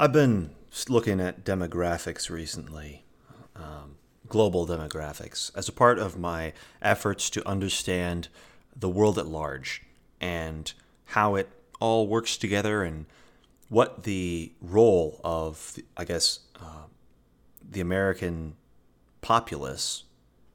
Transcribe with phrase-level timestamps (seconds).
[0.00, 0.50] I've been
[0.88, 3.02] looking at demographics recently,
[3.56, 3.96] um,
[4.28, 8.28] global demographics, as a part of my efforts to understand
[8.76, 9.82] the world at large
[10.20, 10.72] and
[11.06, 11.48] how it
[11.80, 13.06] all works together and
[13.70, 16.86] what the role of, I guess, uh,
[17.68, 18.54] the American
[19.20, 20.04] populace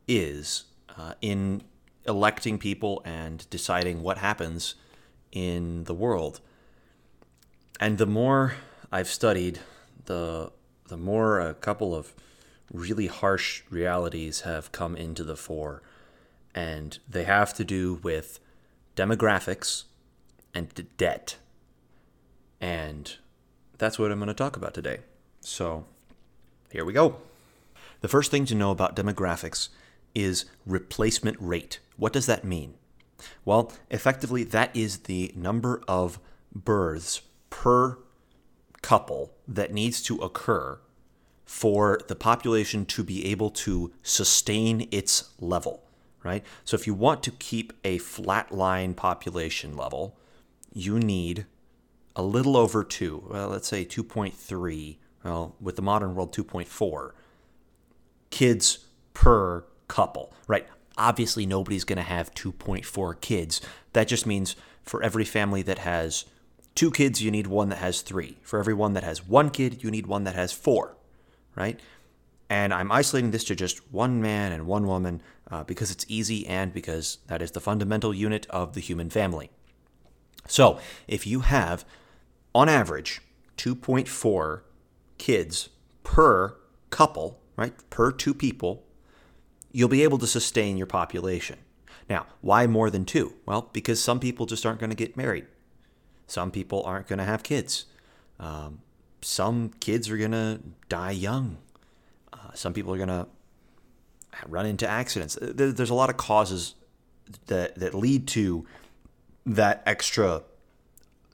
[0.07, 0.63] is
[0.98, 1.63] uh, in
[2.07, 4.76] electing people and deciding what happens
[5.34, 6.40] in the world.
[7.82, 8.54] And the more
[8.94, 9.58] I've studied,
[10.06, 10.52] the
[10.88, 12.14] the more a couple of
[12.72, 15.82] really harsh realities have come into the fore,
[16.54, 18.40] and they have to do with
[18.96, 19.86] demographics
[20.54, 21.38] and debt.
[22.62, 23.18] And
[23.80, 25.00] that's what I'm going to talk about today.
[25.41, 25.86] So,
[26.72, 27.16] here we go.
[28.02, 29.70] The first thing to know about demographics
[30.14, 31.80] is replacement rate.
[31.98, 32.76] What does that mean?
[33.44, 36.20] Well, effectively, that is the number of
[36.54, 37.98] births per
[38.84, 40.79] couple that needs to occur
[41.45, 45.84] for the population to be able to sustain its level,
[46.23, 46.43] right?
[46.63, 50.15] So if you want to keep a flatline population level,
[50.71, 51.45] you need
[52.15, 57.11] a little over 2, well, let's say 2.3, well, with the modern world 2.4
[58.29, 60.67] kids per couple, right?
[60.98, 63.61] Obviously nobody's going to have 2.4 kids.
[63.93, 66.25] That just means for every family that has
[66.75, 68.38] two kids, you need one that has three.
[68.41, 70.96] For every one that has one kid, you need one that has four,
[71.56, 71.79] right?
[72.50, 76.46] And I'm isolating this to just one man and one woman uh, because it's easy
[76.47, 79.50] and because that is the fundamental unit of the human family.
[80.47, 81.85] So if you have,
[82.53, 83.22] on average,
[83.57, 84.62] 2.4
[85.18, 85.69] kids
[86.03, 86.57] per
[86.90, 88.84] couple, right, per two people,
[89.72, 91.59] you'll be able to sustain your population.
[92.09, 93.34] Now, why more than two?
[93.46, 95.46] Well, because some people just aren't going to get married.
[96.28, 97.85] Some people aren't going to have kids.
[98.39, 98.81] Um,
[99.22, 101.57] some kids are going to die young.
[102.31, 103.28] Uh, some people are going to
[104.47, 105.38] run into accidents.
[105.41, 106.75] There's a lot of causes
[107.47, 108.66] that, that lead to
[109.45, 110.44] that extra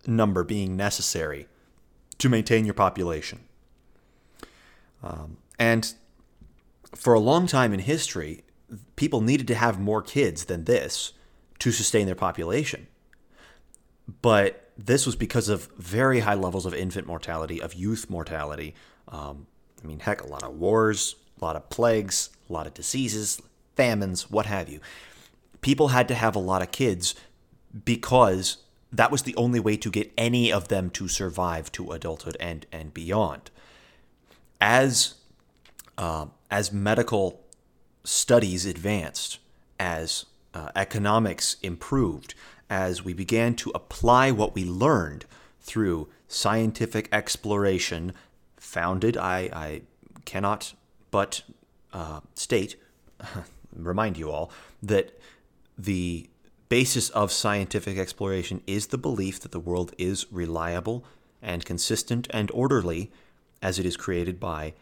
[0.05, 1.47] number being necessary
[2.17, 3.39] to maintain your population.
[5.03, 5.94] Um, and
[6.95, 8.44] for a long time in history,
[8.95, 11.13] people needed to have more kids than this
[11.59, 12.88] to sustain their population.
[14.21, 18.73] But this was because of very high levels of infant mortality, of youth mortality.
[19.09, 19.47] Um,
[19.84, 23.41] I mean, heck, a lot of wars, a lot of plagues, a lot of diseases,
[23.75, 24.79] famines, what have you.
[25.62, 27.13] People had to have a lot of kids
[27.85, 28.57] because
[28.91, 32.66] that was the only way to get any of them to survive to adulthood and,
[32.72, 33.51] and beyond.
[34.62, 35.16] As,
[35.97, 37.44] uh, as medical
[38.06, 39.39] studies advanced,
[39.78, 42.34] as uh, economics improved,
[42.69, 45.25] as we began to apply what we learned
[45.62, 48.13] through scientific exploration,
[48.57, 49.81] founded, I, I
[50.25, 50.74] cannot
[51.12, 51.41] but
[51.94, 52.75] uh, state,
[53.75, 55.19] remind you all, that
[55.78, 56.30] the
[56.69, 61.03] basis of scientific exploration is the belief that the world is reliable
[61.41, 63.12] and consistent and orderly
[63.62, 64.74] as it is created by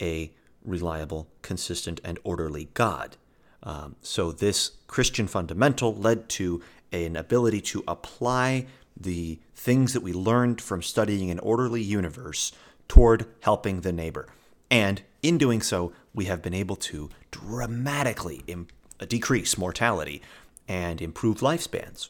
[0.00, 0.30] a
[0.64, 3.16] reliable, consistent, and orderly God.
[3.62, 6.62] Um, so, this Christian fundamental led to
[6.92, 12.52] an ability to apply the things that we learned from studying an orderly universe
[12.88, 14.28] toward helping the neighbor.
[14.70, 18.68] And in doing so, we have been able to dramatically Im-
[19.08, 20.22] decrease mortality
[20.68, 22.08] and improve lifespans.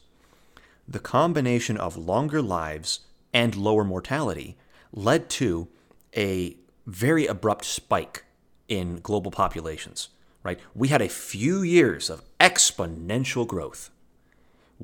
[0.87, 3.01] The combination of longer lives
[3.33, 4.57] and lower mortality
[4.91, 5.67] led to
[6.15, 8.25] a very abrupt spike
[8.67, 10.09] in global populations,
[10.43, 10.59] right?
[10.73, 13.89] We had a few years of exponential growth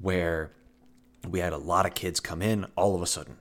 [0.01, 0.51] where
[1.27, 3.37] we had a lot of kids come in all of a sudden.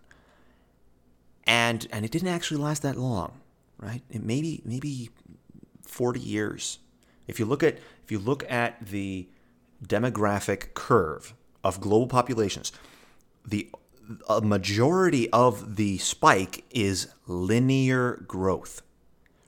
[1.46, 3.40] And and it didn't actually last that long,
[3.78, 4.02] right?
[4.10, 5.10] It maybe maybe
[5.82, 6.78] 40 years.
[7.28, 9.28] If you look at if you look at the
[9.84, 12.72] demographic curve of global populations,
[13.44, 13.70] the
[14.28, 18.82] a majority of the spike is linear growth,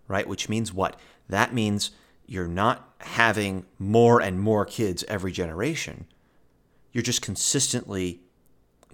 [0.08, 0.26] right?
[0.26, 0.98] Which means what?
[1.28, 1.92] That means
[2.26, 6.06] you're not having more and more kids every generation
[6.92, 8.20] you're just consistently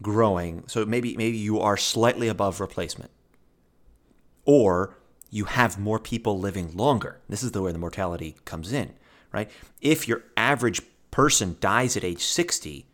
[0.03, 0.65] growing.
[0.67, 3.11] So maybe maybe you are slightly above replacement.
[4.45, 4.97] Or
[5.31, 7.21] you have more people living longer.
[7.29, 8.93] This is the where the mortality comes in,
[9.33, 9.51] right?
[9.81, 12.87] If your average person dies at age 60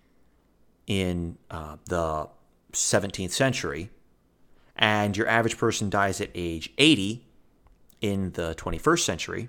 [0.87, 2.29] in uh, the
[2.73, 3.91] 17th century,
[4.77, 7.27] and your average person dies at age 80
[8.01, 9.49] in the 21st century,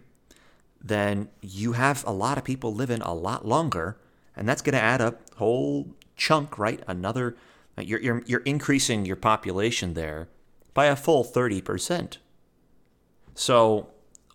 [0.83, 3.97] then you have a lot of people living a lot longer
[4.35, 6.83] and that's going to add up whole chunk, right?
[6.87, 7.35] Another
[7.75, 10.29] you're, you're you're increasing your population there
[10.75, 12.17] by a full 30%.
[13.33, 13.89] So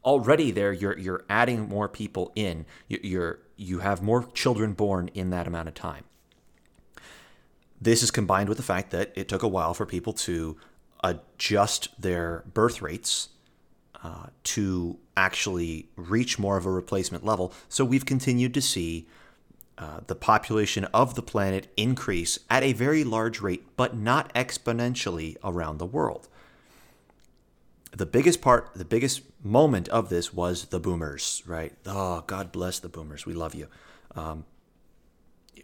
[0.04, 2.66] already there you're you're adding more people in.
[2.88, 6.02] You're you have more children born in that amount of time.
[7.80, 10.56] This is combined with the fact that it took a while for people to
[11.04, 13.28] adjust their birth rates
[14.02, 17.52] uh, to actually reach more of a replacement level.
[17.68, 19.06] So we've continued to see
[19.78, 25.36] uh, the population of the planet increase at a very large rate, but not exponentially
[25.44, 26.28] around the world.
[27.92, 31.74] The biggest part, the biggest moment of this was the boomers, right?
[31.84, 33.26] Oh, God bless the boomers.
[33.26, 33.68] We love you.
[34.14, 34.44] Um,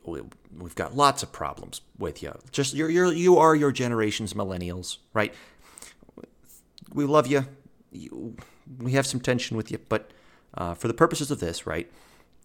[0.05, 0.20] we,
[0.61, 2.37] have got lots of problems with you.
[2.50, 5.32] Just you're, you're you are your generation's millennials, right?
[6.93, 7.47] We love you.
[7.91, 8.37] you
[8.79, 10.11] we have some tension with you, but
[10.55, 11.91] uh, for the purposes of this, right?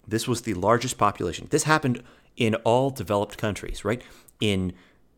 [0.07, 1.47] This was the largest population.
[1.49, 2.01] This happened
[2.35, 4.01] in all developed countries, right?
[4.39, 4.73] In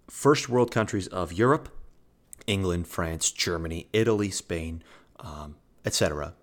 [0.08, 1.70] first world countries of Europe,
[2.48, 4.82] England, France, Germany, Italy, Spain,
[5.20, 5.56] um,
[5.86, 6.34] etc.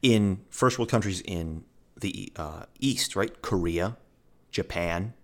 [0.00, 1.64] In first world countries in
[2.00, 3.42] the uh, East, right?
[3.42, 3.96] Korea,
[4.50, 5.14] Japan.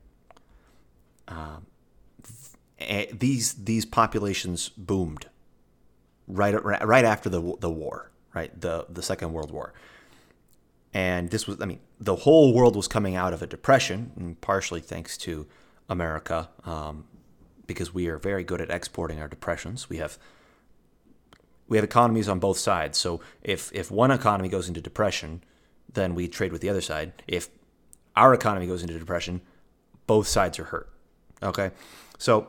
[1.26, 1.66] Um,
[3.12, 5.26] these these populations boomed
[6.26, 8.58] right right after the the war, right?
[8.60, 9.72] The the Second World War.
[10.94, 14.40] And this was, I mean, the whole world was coming out of a depression, and
[14.40, 15.46] partially thanks to
[15.88, 17.04] America, um,
[17.66, 19.90] because we are very good at exporting our depressions.
[19.90, 20.18] We have
[21.68, 22.96] we have economies on both sides.
[22.98, 25.44] So if if one economy goes into depression,
[25.92, 27.12] then we trade with the other side.
[27.26, 27.48] If
[28.16, 29.42] our economy goes into depression,
[30.06, 30.90] both sides are hurt.
[31.42, 31.70] Okay,
[32.16, 32.48] so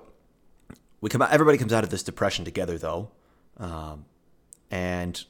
[1.01, 1.31] we come out.
[1.31, 3.11] Everybody comes out of this depression together, though,
[3.57, 4.05] um,
[4.71, 5.23] and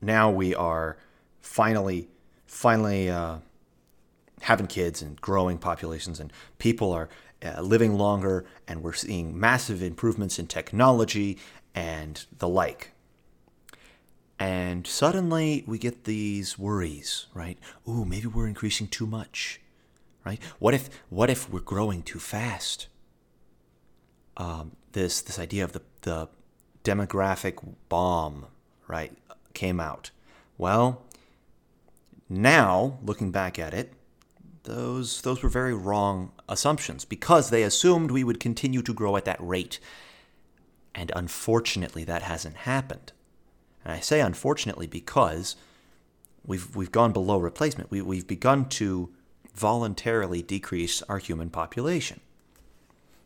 [0.00, 0.98] now we are
[1.40, 2.08] finally
[2.52, 3.38] finally uh,
[4.42, 7.08] having kids and growing populations, and people are
[7.44, 11.38] uh, living longer, and we're seeing massive improvements in technology
[11.74, 12.92] and the like.
[14.38, 17.58] And suddenly we get these worries, right?
[17.88, 19.60] Ooh, maybe we're increasing too much,
[20.24, 20.40] right?
[20.58, 22.88] What if what if we're growing too fast?
[24.36, 26.28] Um, this this idea of the the
[26.84, 28.46] demographic bomb,
[28.88, 29.16] right,
[29.54, 30.10] came out.
[30.58, 31.02] Well,
[32.32, 33.92] now, looking back at it,
[34.64, 39.24] those those were very wrong assumptions because they assumed we would continue to grow at
[39.24, 39.78] that rate.
[40.94, 43.12] And unfortunately that hasn't happened.
[43.84, 45.56] And I say unfortunately because
[46.46, 47.90] we've we've gone below replacement.
[47.90, 49.10] We we've begun to
[49.54, 52.20] voluntarily decrease our human population.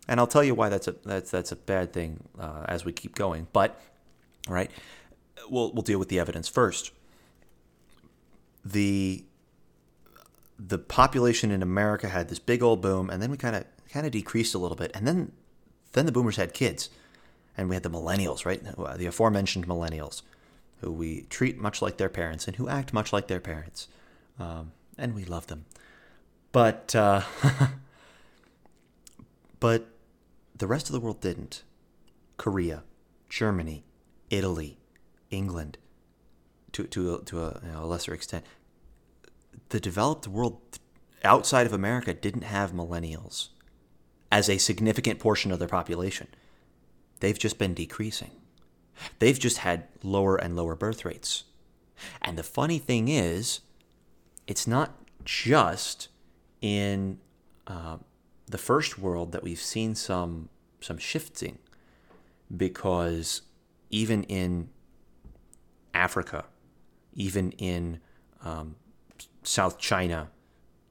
[0.08, 2.92] And I'll tell you why that's a that's that's a bad thing uh, as we
[2.92, 3.48] keep going.
[3.52, 3.78] But
[4.48, 4.70] right,
[5.50, 6.92] we'll we'll deal with the evidence first
[8.72, 9.24] the
[10.58, 14.06] the population in America had this big old boom, and then we kind of kind
[14.06, 15.32] of decreased a little bit, and then
[15.92, 16.90] then the boomers had kids,
[17.56, 18.62] and we had the millennials, right?
[18.98, 20.22] The aforementioned millennials,
[20.80, 23.88] who we treat much like their parents and who act much like their parents,
[24.38, 25.64] um, and we love them,
[26.52, 27.22] but uh,
[29.60, 29.86] but
[30.56, 31.62] the rest of the world didn't.
[32.38, 32.82] Korea,
[33.30, 33.82] Germany,
[34.28, 34.76] Italy,
[35.30, 35.78] England,
[36.72, 38.44] to to to a, you know, a lesser extent,
[39.70, 40.60] the developed world
[41.24, 43.48] outside of America didn't have millennials
[44.30, 46.28] as a significant portion of their population.
[47.20, 48.32] They've just been decreasing.
[49.18, 51.44] They've just had lower and lower birth rates.
[52.20, 53.60] And the funny thing is,
[54.46, 56.08] it's not just
[56.60, 57.18] in
[57.66, 57.98] uh,
[58.46, 60.48] the first world that we've seen some
[60.80, 61.58] some shifting,
[62.54, 63.42] because
[63.90, 64.68] even in
[65.94, 66.44] Africa,
[67.16, 68.00] even in
[68.44, 68.76] um,
[69.42, 70.28] South China,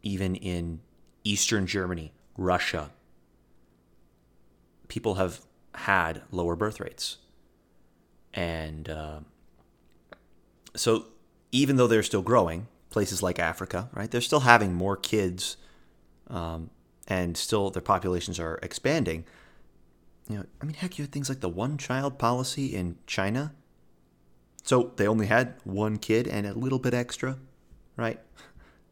[0.01, 0.81] even in
[1.23, 2.91] Eastern Germany, Russia,
[4.87, 5.41] people have
[5.75, 7.17] had lower birth rates.
[8.33, 9.19] And uh,
[10.75, 11.05] so,
[11.51, 15.57] even though they're still growing, places like Africa, right, they're still having more kids
[16.29, 16.69] um,
[17.07, 19.25] and still their populations are expanding.
[20.29, 23.53] You know, I mean, heck, you had things like the one child policy in China.
[24.65, 27.37] So they only had one kid and a little bit extra
[27.95, 28.19] right?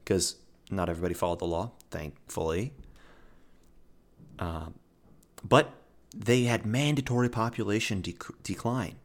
[0.04, 0.36] Because
[0.70, 2.74] not everybody followed the law, thankfully.
[4.40, 4.68] Uh,
[5.44, 5.74] but
[6.16, 8.96] they had mandatory population dec- decline,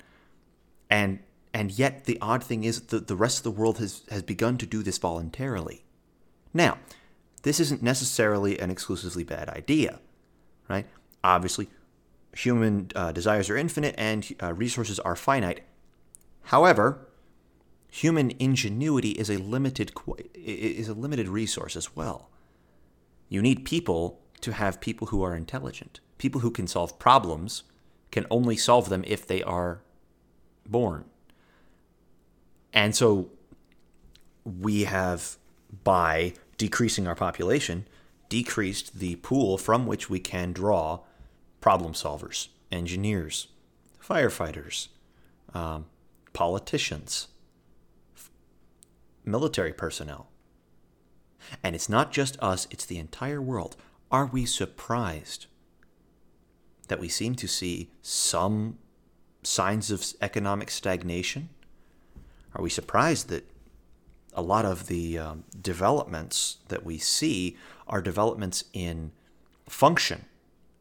[0.91, 1.21] and
[1.55, 4.59] and yet the odd thing is that the rest of the world has has begun
[4.59, 5.85] to do this voluntarily.
[6.55, 6.79] Now,
[7.43, 10.01] this isn't necessarily an exclusively bad idea,
[10.69, 10.87] right?
[11.23, 11.69] Obviously,
[12.35, 15.61] human uh, desires are infinite and uh, resources are finite.
[16.49, 17.07] However,
[17.90, 19.93] human ingenuity is a limited
[20.35, 22.31] is a limited resource as well.
[23.28, 26.00] You need people to have people who are intelligent.
[26.17, 27.64] People who can solve problems
[28.11, 29.83] can only solve them if they are
[30.67, 31.05] born.
[32.73, 33.31] And so
[34.45, 35.37] we have,
[35.85, 37.87] by decreasing our population,
[38.31, 41.00] decreased the pool from which we can draw
[41.61, 43.49] problem solvers, engineers,
[44.02, 44.88] firefighters,
[45.52, 45.85] um,
[46.33, 47.29] politicians,
[49.25, 50.29] military personnel.
[51.63, 53.77] And it's not just us, it's the entire world.
[54.11, 55.47] Are we surprised
[56.89, 58.79] that we seem to see some
[59.43, 61.49] signs of economic stagnation?
[62.55, 63.49] Are we surprised that
[64.35, 67.57] a lot of the um, developments that we see
[67.87, 69.13] are developments in
[69.69, 70.25] function,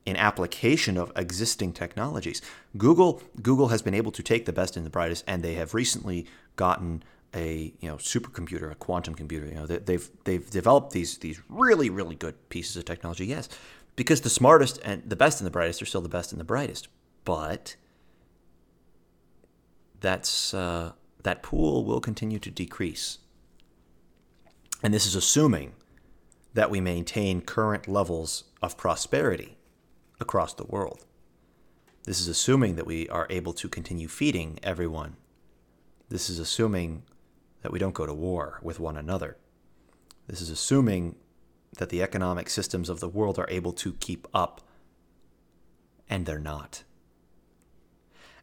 [0.08, 2.42] in application of existing technologies?
[2.78, 5.74] Google Google has been able to take the best and the brightest, and they have
[5.74, 7.04] recently gotten
[7.36, 9.46] a you know supercomputer, a quantum computer.
[9.46, 13.26] You know they, they've they've developed these these really really good pieces of technology.
[13.26, 13.50] Yes,
[13.98, 16.46] because the smartest and the best and the brightest are still the best and the
[16.46, 16.88] brightest,
[17.26, 17.76] but
[20.00, 23.20] that's uh, that pool will continue to decrease.
[24.82, 25.74] And this is assuming
[26.54, 29.57] that we maintain current levels of prosperity
[30.20, 31.06] across the world.
[32.04, 35.18] This is assuming that we are able to continue feeding everyone.
[36.10, 37.04] This is assuming
[37.62, 39.38] that we don't go to war with one another.
[40.28, 41.16] This is assuming
[41.78, 44.62] that the economic systems of the world are able to keep up,
[46.10, 46.84] and they're not.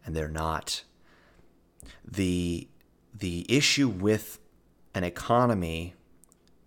[0.04, 0.84] And they're not.
[2.04, 2.68] The,
[3.18, 4.38] the issue with
[4.94, 5.94] an economy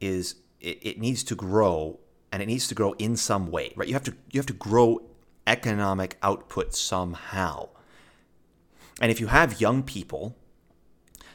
[0.02, 2.00] is it, it needs to grow
[2.38, 3.88] and it needs to grow in some way, right?
[3.88, 5.02] You have to you have to grow
[5.48, 7.70] economic output somehow.
[9.02, 10.38] And if you have young people,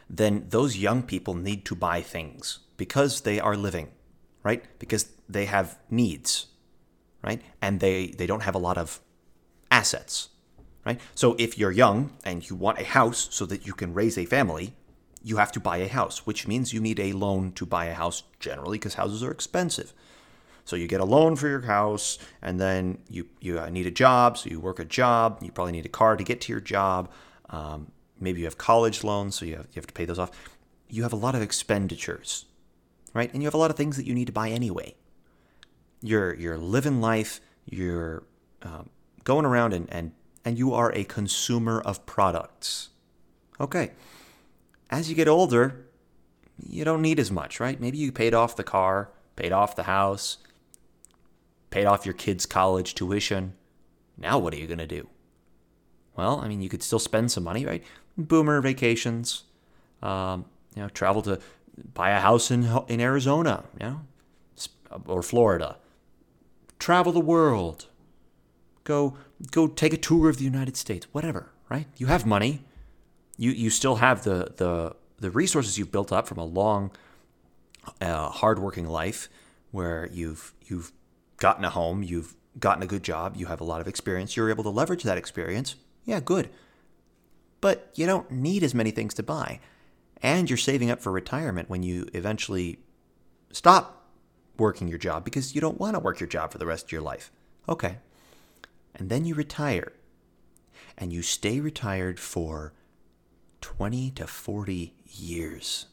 [0.09, 3.89] then those young people need to buy things because they are living,
[4.45, 4.63] right?
[4.79, 6.47] Because they have needs,
[7.21, 7.43] right?
[7.61, 9.01] And they, they don't have a lot of
[9.73, 10.29] assets,
[10.87, 11.01] right?
[11.17, 14.25] So if you're young and you want a house so that you can raise a
[14.25, 14.77] family,
[15.25, 17.95] you have to buy a house, which means you need a loan to buy a
[17.95, 19.93] house generally because houses are expensive.
[20.65, 23.91] So you get a loan for your house, and then you you uh, need a
[23.91, 25.39] job, so you work a job.
[25.43, 27.11] You probably need a car to get to your job.
[27.51, 27.91] Um,
[28.21, 30.31] maybe you have college loans, so you have, you have to pay those off.
[30.89, 32.47] You have a lot of expenditures,
[33.13, 33.33] right?
[33.33, 34.95] And you have a lot of things that you need to buy anyway.
[36.01, 37.41] You're you're living life.
[37.65, 38.25] You're
[38.63, 38.89] um,
[39.25, 40.13] going around and and
[40.45, 42.91] and you are a consumer of products.
[43.61, 43.93] Okay.
[44.91, 45.87] As you get older,
[46.69, 47.81] you don't need as much, right?
[47.81, 50.39] Maybe you paid off the car, paid off the house,
[51.73, 53.55] paid off your kids' college tuition.
[54.17, 55.09] Now what are you going to do?
[56.15, 57.83] Well, I mean, you could still spend some money, right?
[58.17, 59.45] Boomer vacations,
[60.03, 60.45] um,
[60.77, 61.41] you know, travel to
[61.95, 64.01] buy a house in in Arizona, you know,
[65.07, 65.79] or Florida.
[66.79, 67.87] Travel the world.
[68.85, 69.17] Go
[69.51, 71.87] go take a tour of the United States, whatever, right?
[71.97, 72.65] You have money.
[73.39, 76.91] You you still have the the the resources you've built up from a long,
[78.03, 79.31] uh, hardworking life,
[79.71, 80.93] where you've you've
[81.43, 84.37] gotten a home, you've gotten a good job, you have a lot of experience.
[84.37, 85.75] You're able to leverage that experience.
[86.05, 86.49] Yeah, good.
[87.61, 89.59] But you don't need as many things to buy,
[90.23, 92.79] and you're saving up for retirement when you eventually
[93.51, 94.07] stop
[94.57, 96.93] working your job because you don't want to work your job for the rest of
[96.93, 97.33] your life.
[97.69, 97.99] Okay.
[98.95, 99.93] And then you retire.
[100.97, 102.73] And you stay retired for
[103.63, 105.87] 20 to 40 years.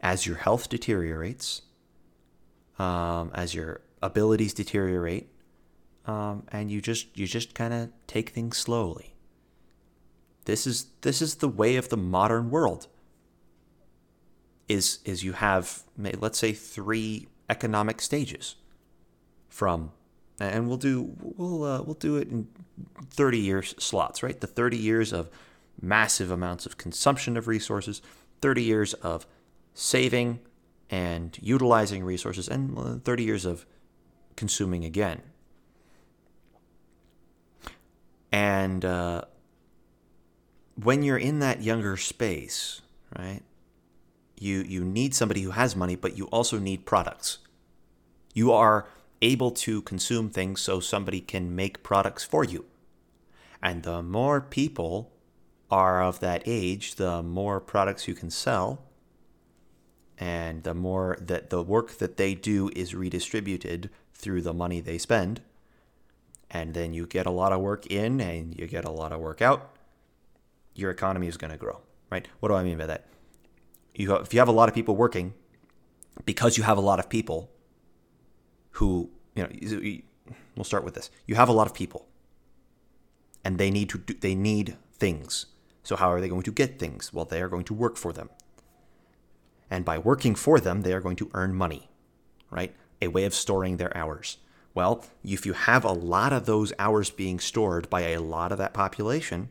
[0.00, 1.62] As your health deteriorates,
[2.78, 5.28] um, as your abilities deteriorate,
[6.06, 9.14] um, and you just you just kind of take things slowly.
[10.44, 12.88] This is this is the way of the modern world.
[14.68, 18.56] Is is you have let's say three economic stages,
[19.48, 19.92] from
[20.40, 22.48] and we'll do we'll uh, we'll do it in
[23.10, 24.40] 30 years slots, right?
[24.40, 25.30] The 30 years of
[25.80, 28.02] massive amounts of consumption of resources,
[28.40, 29.26] 30 years of
[29.74, 30.40] saving
[30.92, 33.64] and utilizing resources, and 30 years of
[34.36, 35.22] consuming again.
[38.30, 39.22] And uh,
[40.76, 42.82] when you're in that younger space,
[43.18, 43.40] right,
[44.38, 47.38] you, you need somebody who has money, but you also need products.
[48.34, 48.86] You are
[49.22, 52.66] able to consume things so somebody can make products for you.
[53.62, 55.10] And the more people
[55.70, 58.82] are of that age, the more products you can sell,
[60.22, 64.96] and the more that the work that they do is redistributed through the money they
[64.96, 65.40] spend.
[66.48, 69.18] And then you get a lot of work in and you get a lot of
[69.18, 69.74] work out,
[70.76, 72.28] your economy is going to grow, right?
[72.38, 73.06] What do I mean by that?
[73.96, 75.34] You, have, if you have a lot of people working,
[76.24, 77.50] because you have a lot of people
[78.76, 81.10] who, you know, we'll start with this.
[81.26, 82.06] You have a lot of people
[83.44, 85.46] and they need to do, they need things
[85.82, 87.12] So, how are they going to get things?
[87.12, 88.30] Well, they are going to work for them.
[89.72, 91.88] And by working for them, they are going to earn money,
[92.50, 92.74] right?
[93.00, 94.36] A way of storing their hours.
[94.74, 98.58] Well, if you have a lot of those hours being stored by a lot of
[98.58, 99.48] that population,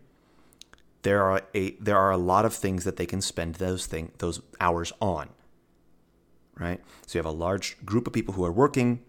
[1.02, 4.12] there are a there are a lot of things that they can spend those thing
[4.20, 5.30] those hours on.
[6.56, 6.82] Right?
[7.08, 9.02] So you have a large group of people who are working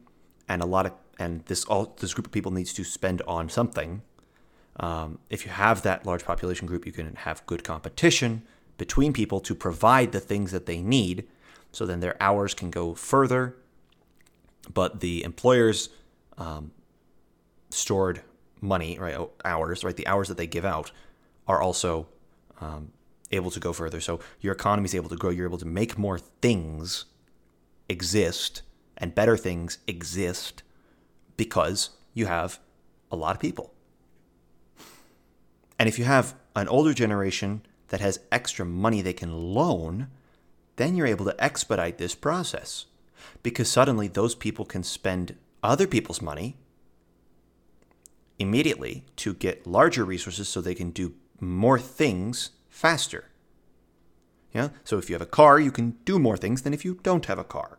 [0.48, 3.50] and a lot of and this all this group of people needs to spend on
[3.50, 4.00] something.
[4.80, 8.44] Um, if you have that large population group, you can have good competition
[8.78, 11.26] between people to provide the things that they need.
[11.72, 13.56] So then their hours can go further,
[14.72, 15.88] but the employers
[16.38, 16.72] um,
[17.70, 18.22] stored
[18.60, 20.92] money, right, hours, right, the hours that they give out
[21.48, 22.06] are also
[22.60, 22.92] um,
[23.30, 24.00] able to go further.
[24.00, 25.30] So your economy is able to grow.
[25.30, 27.06] You're able to make more things
[27.88, 28.62] exist
[28.96, 30.62] and better things exist
[31.36, 32.60] because you have
[33.10, 33.72] a lot of people.
[35.78, 37.62] And if you have an older generation
[37.92, 40.08] that has extra money they can loan,
[40.76, 42.86] then you're able to expedite this process
[43.42, 46.56] because suddenly those people can spend other people's money
[48.38, 53.26] immediately to get larger resources so they can do more things faster.
[54.54, 54.70] Yeah?
[54.84, 57.26] So if you have a car, you can do more things than if you don't
[57.26, 57.78] have a car.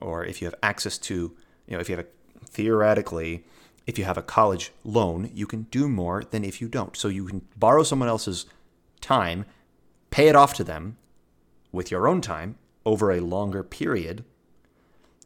[0.00, 3.44] Or if you have access to, you know, if you have a theoretically,
[3.86, 6.96] if you have a college loan, you can do more than if you don't.
[6.96, 8.46] So you can borrow someone else's
[9.00, 9.44] time,
[10.10, 10.96] pay it off to them
[11.72, 14.24] with your own time over a longer period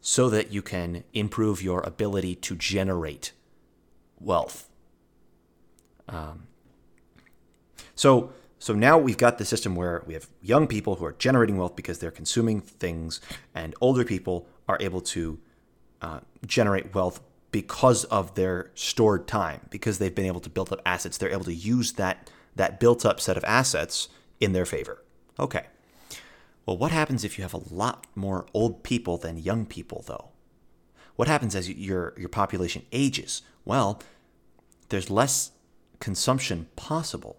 [0.01, 3.31] so that you can improve your ability to generate
[4.19, 4.69] wealth.
[6.09, 6.47] Um,
[7.95, 11.57] so, so now we've got the system where we have young people who are generating
[11.57, 13.21] wealth because they're consuming things,
[13.55, 15.39] and older people are able to
[16.01, 17.21] uh, generate wealth
[17.51, 21.17] because of their stored time, because they've been able to build up assets.
[21.17, 25.03] They're able to use that that built up set of assets in their favor.
[25.39, 25.65] Okay.
[26.65, 30.29] Well, what happens if you have a lot more old people than young people, though?
[31.15, 33.41] What happens as your your population ages?
[33.65, 34.01] Well,
[34.89, 35.51] there's less
[35.99, 37.37] consumption possible.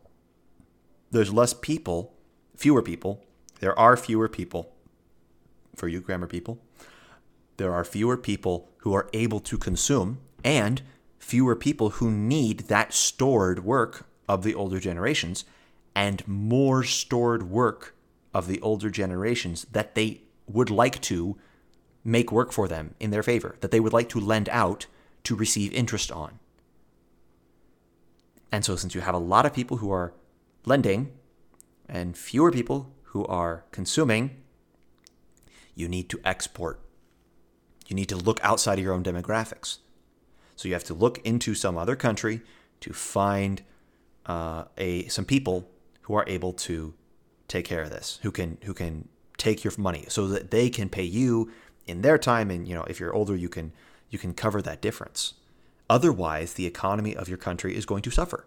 [1.10, 2.14] There's less people,
[2.56, 3.24] fewer people.
[3.60, 4.72] There are fewer people
[5.76, 6.60] for you grammar people.
[7.56, 10.82] There are fewer people who are able to consume and
[11.18, 15.44] fewer people who need that stored work of the older generations
[15.94, 17.94] and more stored work
[18.32, 21.36] of the older generations that they would like to
[22.02, 24.86] make work for them in their favor, that they would like to lend out
[25.22, 26.38] to receive interest on.
[28.52, 30.12] And so, since you have a lot of people who are
[30.64, 31.12] lending
[31.88, 34.42] and fewer people who are consuming,
[35.74, 36.80] you need to export.
[37.88, 39.78] You need to look outside of your own demographics.
[40.56, 42.42] So, you have to look into some other country
[42.80, 43.62] to find
[44.26, 45.68] uh, a some people
[46.02, 46.94] who are able to
[47.48, 50.88] take care of this, who can who can take your money, so that they can
[50.88, 51.50] pay you
[51.86, 53.72] in their time, and you know if you're older, you can
[54.10, 55.34] you can cover that difference.
[55.90, 58.46] Otherwise, the economy of your country is going to suffer.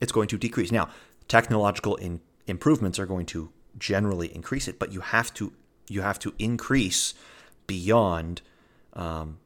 [0.00, 0.72] It's going to decrease.
[0.72, 0.88] Now,
[1.28, 5.52] technological in, improvements are going to generally increase it, but you have to
[5.88, 7.14] you have to increase
[7.66, 8.40] beyond
[8.94, 9.38] um,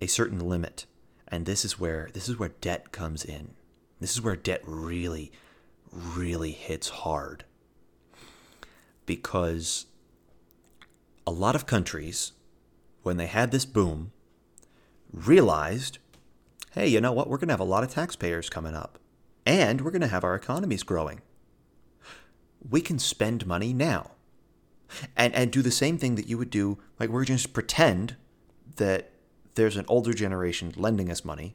[0.00, 0.86] a certain limit,
[1.28, 3.54] and this is where this is where debt comes in.
[4.00, 5.32] This is where debt really,
[5.90, 7.44] really hits hard.
[9.06, 9.86] Because
[11.26, 12.32] a lot of countries,
[13.02, 14.12] when they had this boom,
[15.12, 15.98] realized
[16.74, 17.28] hey, you know what?
[17.28, 18.98] We're going to have a lot of taxpayers coming up,
[19.46, 21.20] and we're going to have our economies growing.
[22.68, 24.10] We can spend money now
[25.16, 26.78] and, and do the same thing that you would do.
[26.98, 28.16] Like, we're just pretend
[28.76, 29.12] that
[29.54, 31.54] there's an older generation lending us money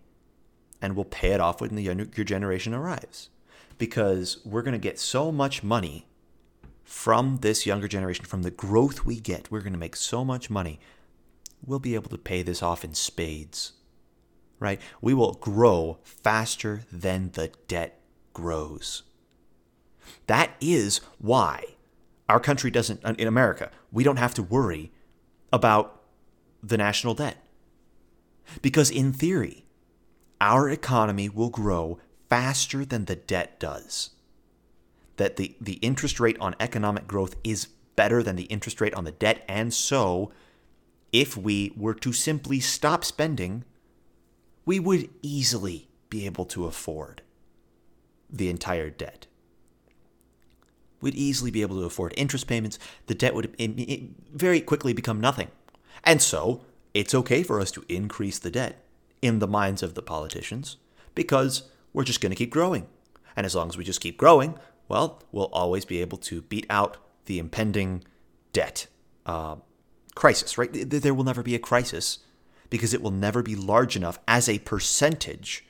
[0.81, 3.29] and we'll pay it off when the younger generation arrives.
[3.77, 6.05] Because we're going to get so much money
[6.83, 10.49] from this younger generation, from the growth we get, we're going to make so much
[10.49, 10.79] money.
[11.65, 13.73] We'll be able to pay this off in spades,
[14.59, 14.81] right?
[15.01, 18.01] We will grow faster than the debt
[18.33, 19.03] grows.
[20.27, 21.63] That is why
[22.27, 24.91] our country doesn't, in America, we don't have to worry
[25.53, 26.01] about
[26.63, 27.43] the national debt.
[28.61, 29.65] Because in theory,
[30.41, 31.99] our economy will grow
[32.29, 34.11] faster than the debt does.
[35.17, 39.03] That the, the interest rate on economic growth is better than the interest rate on
[39.03, 39.43] the debt.
[39.47, 40.31] And so,
[41.11, 43.65] if we were to simply stop spending,
[44.65, 47.21] we would easily be able to afford
[48.29, 49.25] the entire debt.
[51.01, 52.77] We'd easily be able to afford interest payments.
[53.07, 53.55] The debt would
[54.33, 55.49] very quickly become nothing.
[56.03, 56.61] And so,
[56.93, 58.83] it's okay for us to increase the debt
[59.21, 60.77] in the minds of the politicians
[61.15, 62.87] because we're just going to keep growing.
[63.35, 66.65] And as long as we just keep growing, well, we'll always be able to beat
[66.69, 68.03] out the impending
[68.53, 68.87] debt
[69.25, 69.57] uh,
[70.15, 70.69] crisis, right?
[70.73, 72.19] There will never be a crisis
[72.69, 75.65] because it will never be large enough as a percentage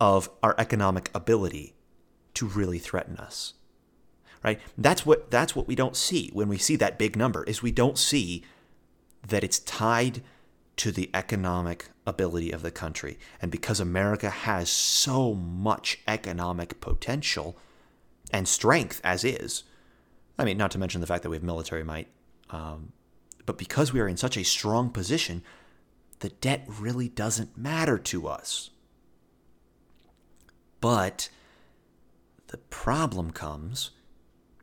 [0.00, 1.74] of our economic ability
[2.34, 3.54] to really threaten us.
[4.42, 4.60] Right?
[4.76, 7.70] That's what that's what we don't see when we see that big number is we
[7.70, 8.42] don't see
[9.24, 10.20] that it's tied
[10.78, 13.18] to the economic ability of the country.
[13.40, 17.56] And because America has so much economic potential
[18.32, 19.64] and strength as is,
[20.38, 22.08] I mean, not to mention the fact that we have military might,
[22.50, 22.92] um,
[23.46, 25.42] but because we are in such a strong position,
[26.20, 28.70] the debt really doesn't matter to us.
[30.80, 31.28] But
[32.48, 33.90] the problem comes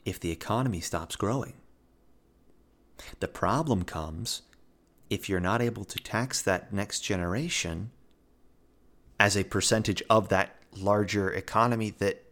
[0.05, 1.53] if the economy stops growing.
[3.19, 4.41] The problem comes
[5.09, 7.91] if you're not able to tax that next generation
[9.19, 12.23] as a percentage of that larger economy that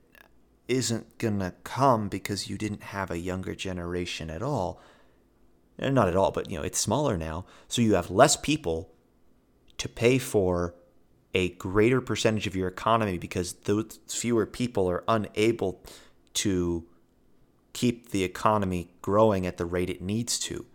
[0.68, 4.82] isn't going to come because you didn't have a younger generation at all.
[5.80, 7.46] Eh, not at all, but you know, it's smaller now.
[7.68, 8.90] So you have less people
[9.78, 10.76] to pay for
[11.34, 15.82] a greater percentage of your economy because those fewer people are unable
[16.34, 16.86] to
[17.74, 20.66] keep the economy growing at the rate it needs to.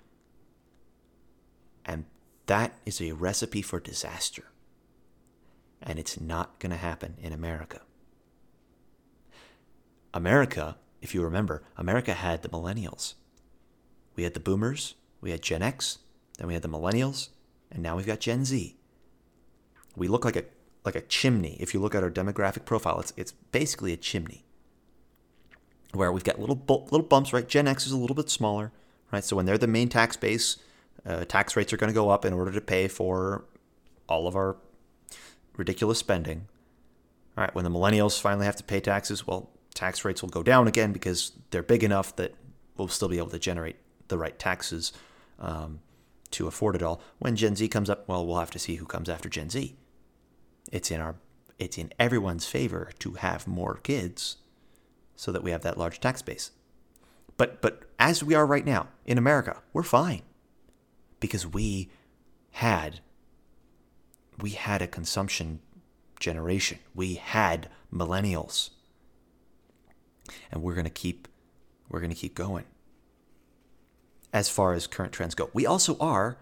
[2.53, 4.45] That is a recipe for disaster.
[5.83, 7.81] And it's not going to happen in America.
[10.13, 13.15] America, if you remember, America had the millennials.
[14.17, 16.01] We had the boomers, we had Gen X,
[16.37, 17.31] then we had the millennials,
[17.71, 18.77] and now we've got Gen Z.
[19.97, 20.45] We look like a
[20.85, 21.57] like a chimney.
[21.59, 24.45] If you look at our demographic profile, it's it's basically a chimney
[25.95, 27.33] where we've got little little bumps.
[27.33, 28.73] Right, Gen X is a little bit smaller.
[29.11, 30.59] Right, so when they're the main tax base,
[31.05, 33.45] uh, tax rates are going to go up in order to pay for
[34.09, 34.57] all of our
[35.57, 36.47] ridiculous spending.
[37.37, 40.43] All right, when the millennials finally have to pay taxes, well, tax rates will go
[40.43, 42.35] down again because they're big enough that
[42.77, 43.77] we'll still be able to generate
[44.09, 44.93] the right taxes
[45.39, 45.81] um,
[46.31, 47.01] to afford it all.
[47.19, 49.75] When Gen Z comes up, well, we'll have to see who comes after Gen Z.
[50.71, 51.17] It's in our
[51.59, 54.39] it's in everyone's favor to have more kids
[55.15, 56.51] so that we have that large tax base.
[57.37, 60.23] But but as we are right now in America, we're fine
[61.23, 61.89] because we
[62.51, 63.01] had
[64.41, 65.61] we had a consumption
[66.19, 66.81] generation.
[66.95, 68.71] We had millennials.
[70.51, 71.29] And we're going to keep
[71.89, 72.65] we're going to keep going.
[74.33, 75.49] As far as current trends go.
[75.55, 76.39] We also are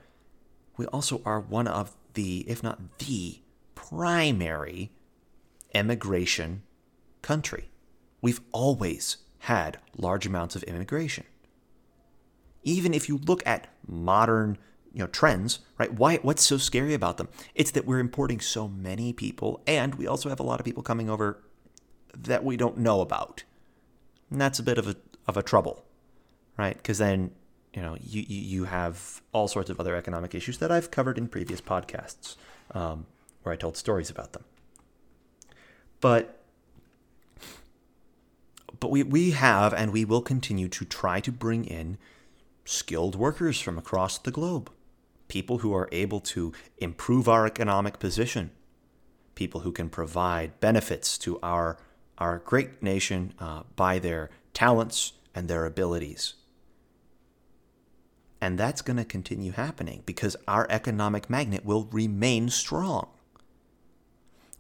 [0.79, 3.41] we also are one of the if not the
[3.75, 4.93] primary
[5.75, 6.63] immigration
[7.21, 7.71] country.
[8.23, 11.25] We've always had large amounts of immigration.
[12.63, 14.59] Even if you look at modern
[14.93, 15.93] you know trends, right?
[15.93, 17.29] Why what's so scary about them?
[17.55, 20.83] It's that we're importing so many people and we also have a lot of people
[20.83, 21.43] coming over
[22.17, 23.45] that we don't know about.
[24.31, 25.85] And that's a bit of a of a trouble,
[26.57, 26.77] right?
[26.77, 27.31] Because then,
[27.73, 31.29] you know, you, you have all sorts of other economic issues that I've covered in
[31.29, 32.37] previous podcasts
[32.73, 33.07] um,
[33.43, 34.45] where I told stories about them.
[36.01, 36.37] But
[38.79, 41.99] but we, we have and we will continue to try to bring in
[42.71, 44.71] skilled workers from across the globe
[45.31, 48.51] people who are able to improve our economic position,
[49.37, 51.79] people who can provide benefits to our,
[52.19, 56.35] our great nation uh, by their talents and their abilities.
[58.41, 63.09] And that's going to continue happening because our economic magnet will remain strong.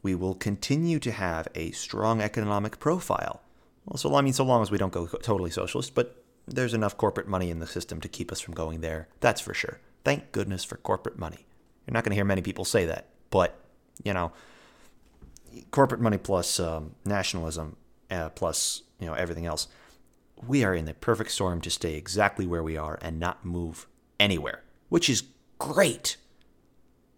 [0.02, 3.42] We will continue to have a strong economic profile.
[3.86, 6.19] Well, so I mean, so long as we don't go totally socialist, but
[6.54, 9.08] there's enough corporate money in the system to keep us from going there.
[9.20, 9.80] That's for sure.
[10.04, 11.46] Thank goodness for corporate money.
[11.86, 13.58] You're not going to hear many people say that, but
[14.04, 14.32] you know,
[15.70, 17.76] corporate money plus um, nationalism
[18.10, 19.68] uh, plus you know everything else,
[20.46, 23.86] we are in the perfect storm to stay exactly where we are and not move
[24.18, 25.22] anywhere, which is
[25.58, 26.16] great.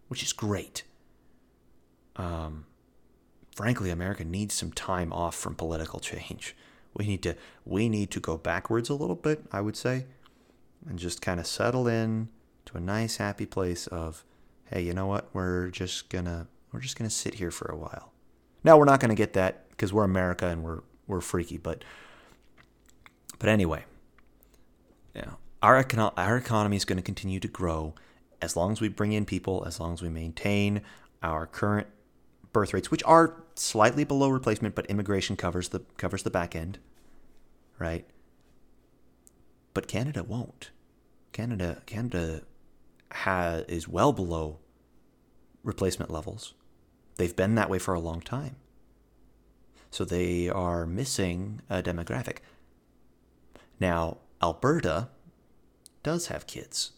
[0.09, 0.83] Which is great.
[2.16, 2.66] Um,
[3.57, 6.55] frankly, America needs some time off from political change.
[6.94, 10.07] We need to we need to go backwards a little bit, I would say,
[10.88, 12.28] and just kind of settle in
[12.66, 14.24] to a nice happy place of
[14.66, 15.28] hey you know what?
[15.33, 18.12] We're just gonna we're just gonna sit here for a while.
[18.64, 21.83] Now we're not gonna get that because we're america and we're we're freaky but
[23.40, 23.85] but anyway
[25.12, 27.94] yeah our, econo- our economy is going to continue to grow
[28.40, 30.83] as long as we bring in people as long as we maintain
[31.20, 31.88] our current
[32.52, 36.79] birth rates which are slightly below replacement but immigration covers the covers the back end
[37.79, 38.07] right
[39.75, 40.71] but canada won't
[41.33, 42.43] canada canada
[43.12, 44.59] has, is well below
[45.62, 46.55] replacement levels.
[47.17, 48.57] They've been that way for a long time.
[49.91, 52.38] So they are missing a demographic.
[53.79, 55.09] Now, Alberta
[56.03, 56.93] does have kids,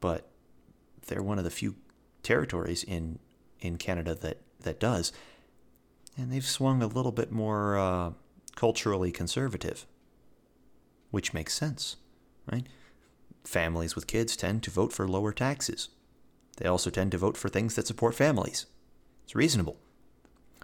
[0.00, 0.28] but
[1.06, 1.76] they're one of the few
[2.22, 3.18] territories in
[3.60, 5.12] in Canada that that does,
[6.16, 8.12] and they've swung a little bit more uh,
[8.56, 9.86] culturally conservative,
[11.10, 11.96] which makes sense,
[12.50, 12.66] right?
[13.44, 15.88] Families with kids tend to vote for lower taxes.
[16.58, 18.66] They also tend to vote for things that support families.
[19.24, 19.78] It's reasonable.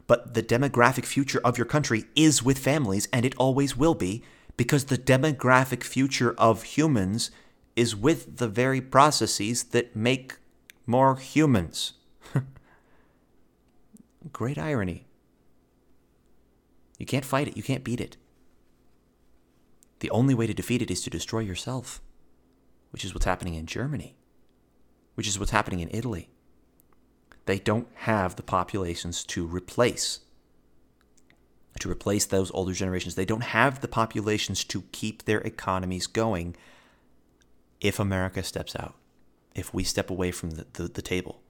[0.07, 4.23] But the demographic future of your country is with families, and it always will be,
[4.57, 7.31] because the demographic future of humans
[7.75, 10.37] is with the very processes that make
[10.87, 11.95] more humans.
[14.33, 15.07] Great irony.
[16.99, 18.17] You can't fight it, you can't beat it.
[20.01, 22.01] The only way to defeat it is to destroy yourself,
[22.91, 24.17] which is what's happening in Germany,
[25.15, 26.29] which is what's happening in Italy.
[27.47, 30.21] They don't have the populations to replace
[31.81, 33.15] to replace those older generations.
[33.15, 36.57] They don't have the populations to keep their economies going
[37.81, 38.95] if America steps out,
[39.55, 41.43] if we step away from the, the, the table,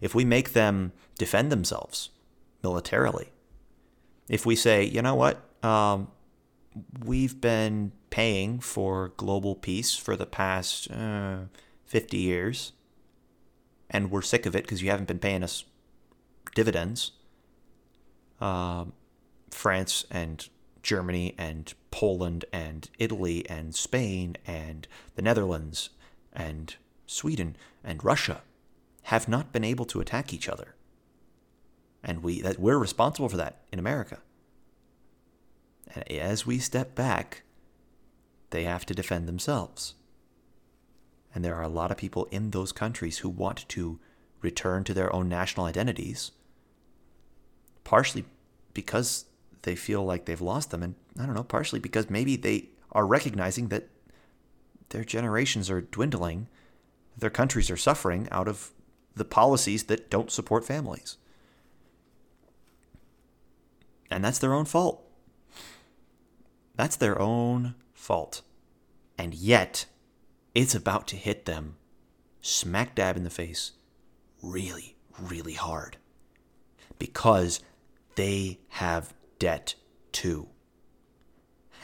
[0.00, 2.10] if we make them defend themselves
[2.62, 3.32] militarily,
[4.28, 6.08] if we say, you know what, um,
[7.04, 11.38] we've been paying for global peace for the past uh,
[11.86, 12.72] 50 years,
[13.90, 15.64] and we're sick of it because you haven't been paying us
[16.54, 17.12] dividends.
[18.40, 18.92] Um,
[19.50, 20.48] France and
[20.82, 25.90] Germany and Poland and Italy and Spain and the Netherlands
[26.32, 26.74] and
[27.06, 28.42] Sweden and Russia
[29.02, 30.74] have not been able to attack each other.
[32.02, 34.18] And we that we're responsible for that in America.
[35.94, 37.42] And as we step back,
[38.50, 39.94] they have to defend themselves.
[41.34, 43.98] And there are a lot of people in those countries who want to
[44.40, 46.32] return to their own national identities,
[47.84, 48.24] partially
[48.74, 49.26] because
[49.62, 50.82] they feel like they've lost them.
[50.82, 53.88] And I don't know, partially because maybe they are recognizing that
[54.90, 56.48] their generations are dwindling,
[57.16, 58.72] their countries are suffering out of
[59.14, 61.16] the policies that don't support families.
[64.10, 65.02] And that's their own fault.
[66.76, 68.42] That's their own fault.
[69.18, 69.86] And yet,
[70.54, 71.76] it's about to hit them
[72.40, 73.72] smack dab in the face
[74.42, 75.96] really, really hard
[76.98, 77.60] because
[78.16, 79.74] they have debt
[80.10, 80.48] too.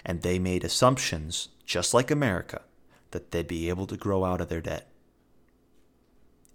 [0.05, 2.63] And they made assumptions, just like America,
[3.11, 4.91] that they'd be able to grow out of their debt.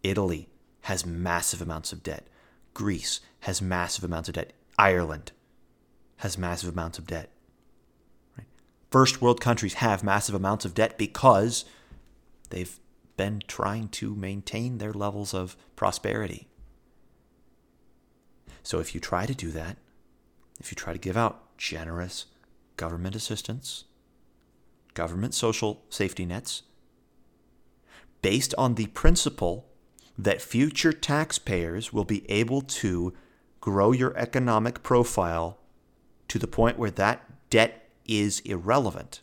[0.03, 0.49] Italy
[0.83, 2.27] has massive amounts of debt.
[2.73, 4.53] Greece has massive amounts of debt.
[4.77, 5.31] Ireland
[6.17, 7.29] has massive amounts of debt.
[8.37, 8.47] Right?
[8.91, 11.65] First world countries have massive amounts of debt because
[12.49, 12.79] they've
[13.15, 16.47] been trying to maintain their levels of prosperity.
[18.61, 19.77] So if you try to do that,
[20.59, 22.25] if you try to give out generous
[22.75, 23.85] government assistance,
[24.93, 26.63] government social safety nets,
[28.21, 29.69] based on the principle
[30.17, 33.13] that future taxpayers will be able to
[33.61, 35.57] grow your economic profile
[36.27, 39.21] to the point where that debt is irrelevant.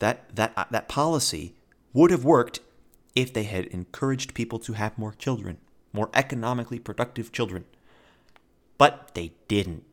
[0.00, 1.54] That, that, uh, that policy
[1.92, 2.60] would have worked
[3.14, 5.58] if they had encouraged people to have more children
[5.92, 7.64] more economically productive children.
[8.76, 9.84] But they didn't.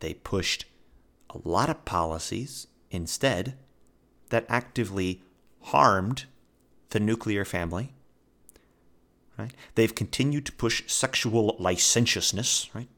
[0.00, 0.64] They pushed
[1.30, 3.56] a lot of policies instead
[4.30, 5.22] that actively
[5.62, 6.26] harmed
[6.90, 7.92] the nuclear family.
[9.38, 9.52] Right?
[9.74, 12.88] They've continued to push sexual licentiousness, right?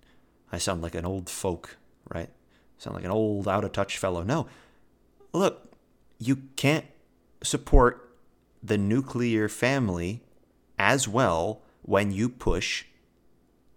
[0.53, 1.77] I sound like an old folk,
[2.09, 2.29] right?
[2.29, 4.23] I sound like an old out of touch fellow.
[4.23, 4.47] No.
[5.33, 5.75] Look,
[6.19, 6.87] you can't
[7.43, 8.09] support
[8.63, 10.23] the nuclear family
[10.79, 12.85] as well when you push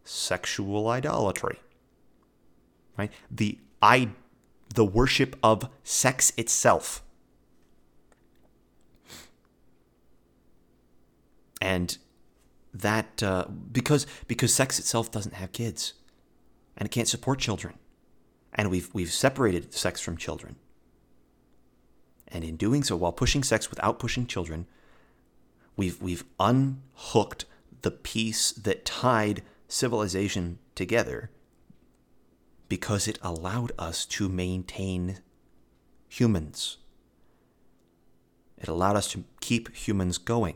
[0.03, 1.59] sexual idolatry.
[2.97, 3.11] Right?
[3.29, 4.09] The I
[4.73, 7.03] the worship of sex itself.
[11.61, 11.97] And
[12.73, 15.93] that uh, because because sex itself doesn't have kids
[16.75, 17.75] and it can't support children.
[18.53, 20.57] And we've we've separated sex from children.
[22.27, 24.65] And in doing so, while pushing sex without pushing children,
[25.75, 27.45] We've, we've unhooked
[27.81, 31.31] the piece that tied civilization together
[32.69, 35.19] because it allowed us to maintain
[36.07, 36.77] humans.
[38.57, 40.55] It allowed us to keep humans going.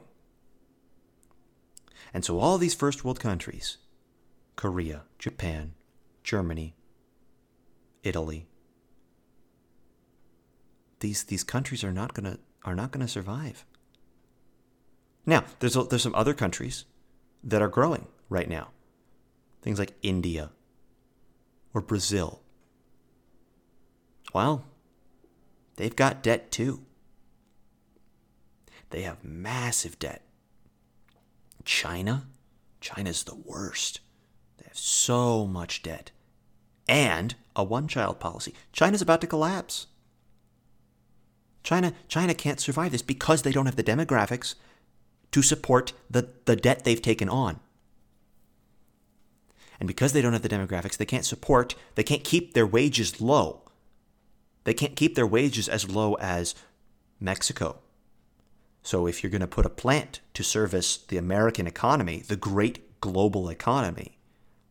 [2.15, 3.77] And so, all these first world countries
[4.55, 5.73] Korea, Japan,
[6.23, 6.73] Germany,
[8.01, 8.47] Italy
[11.05, 13.63] these, these countries are not going to are not going to survive.
[15.23, 16.85] Now, there's, a, there's some other countries
[17.43, 18.69] that are growing right now.
[19.61, 20.49] Things like India
[21.75, 22.41] or Brazil.
[24.33, 24.63] Well,
[25.75, 26.81] they've got debt too.
[28.89, 30.24] They have massive debt.
[31.65, 32.27] China,
[32.79, 33.99] China's the worst.
[34.57, 36.11] They have so much debt.
[36.87, 38.53] And a one child policy.
[38.71, 39.87] China's about to collapse.
[41.63, 44.53] China, China can't survive this because they don't have the demographics
[45.31, 47.59] to support the, the debt they've taken on.
[49.79, 53.19] And because they don't have the demographics, they can't support, they can't keep their wages
[53.19, 53.63] low.
[54.63, 56.55] They can't keep their wages as low as
[57.19, 57.79] Mexico.
[58.85, 63.01] So if you're going to put a plant to service the American economy, the great
[63.01, 64.19] global economy,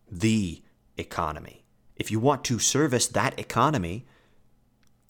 [0.09, 0.63] the
[0.97, 1.65] economy,
[1.97, 4.07] if you want to service that economy,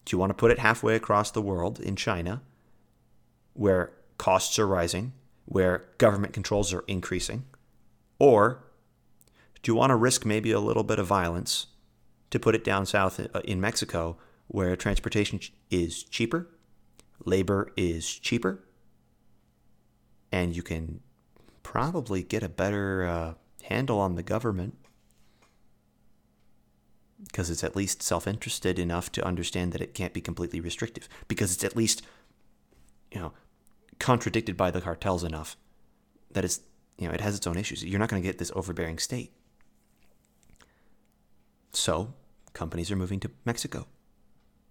[0.05, 2.41] do you want to put it halfway across the world in China,
[3.53, 5.13] where costs are rising,
[5.45, 7.45] where government controls are increasing?
[8.17, 8.63] Or
[9.61, 11.67] do you want to risk maybe a little bit of violence
[12.31, 15.39] to put it down south uh, in Mexico, where transportation
[15.69, 16.49] is cheaper,
[17.23, 18.64] labor is cheaper,
[20.31, 21.01] and you can
[21.63, 23.33] probably get a better uh,
[23.63, 24.75] handle on the government
[27.23, 31.07] because it's at least self interested enough to understand that it can't be completely restrictive,
[31.27, 32.01] because it's at least,
[33.11, 33.33] you know,
[33.99, 35.57] contradicted by the cartels enough
[36.31, 36.59] that it's,
[36.97, 37.83] you know, it has its own issues.
[37.83, 39.31] You're not going to get this overbearing state.
[41.71, 42.13] So,
[42.53, 43.87] companies are moving to Mexico.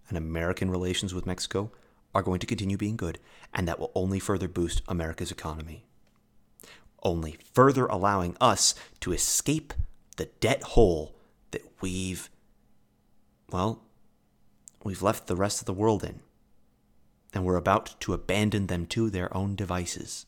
[0.07, 1.71] And American relations with Mexico
[2.15, 3.19] are going to continue being good,
[3.53, 5.83] and that will only further boost America's economy.
[7.03, 9.73] Only further allowing us to escape
[10.15, 11.13] the debt hole
[11.51, 12.29] that we've
[13.51, 13.83] well,
[14.83, 16.21] we've left the rest of the world in,
[17.33, 20.25] and we're about to abandon them to their own devices.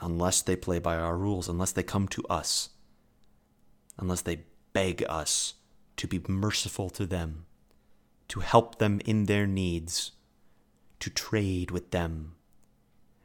[0.00, 2.68] Unless they play by our rules, unless they come to us,
[3.98, 4.44] unless they
[4.74, 5.54] beg us
[5.96, 7.46] to be merciful to them,
[8.28, 10.12] to help them in their needs,
[11.00, 12.34] to trade with them,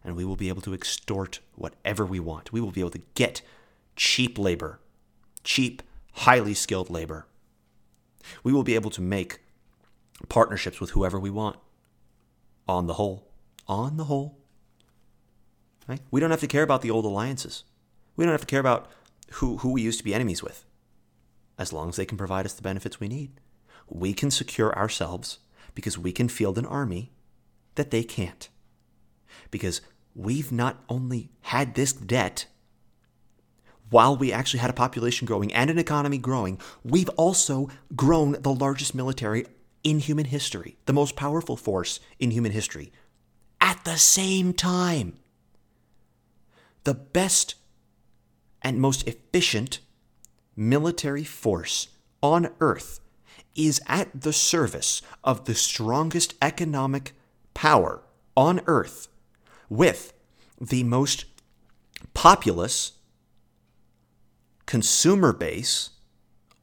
[0.04, 2.52] and we will be able to extort whatever we want.
[2.52, 3.42] We will be able to get
[3.96, 4.80] cheap labor,
[5.44, 7.28] cheap, highly skilled labor
[8.44, 9.40] we will be able to make
[10.30, 11.58] partnerships with whoever we want.
[12.68, 13.28] On the whole.
[13.68, 14.38] On the whole.
[15.88, 16.02] Right?
[16.12, 17.64] We don't have to care about the old alliances.
[18.16, 18.90] We don't have to care about
[19.34, 20.66] who, who we used to be enemies with.
[21.58, 23.32] As long as they can provide us the benefits we need.
[23.88, 25.40] We can secure ourselves
[25.76, 27.12] because we can field an army
[27.76, 28.50] that they can't.
[29.50, 29.82] Because
[30.16, 32.46] we've not only had this debt
[33.90, 38.54] while we actually had a population growing and an economy growing, we've also grown the
[38.54, 39.46] largest military
[39.84, 42.92] in human history, the most powerful force in human history.
[43.60, 45.18] At the same time,
[46.84, 47.56] the best
[48.62, 49.80] and most efficient
[50.56, 51.90] military force
[52.22, 53.00] on earth
[53.56, 57.14] is at the service of the strongest economic
[57.54, 58.02] power
[58.36, 59.08] on earth
[59.70, 60.14] with
[60.60, 61.26] the most
[62.14, 62.94] populous
[64.66, 65.92] consumer base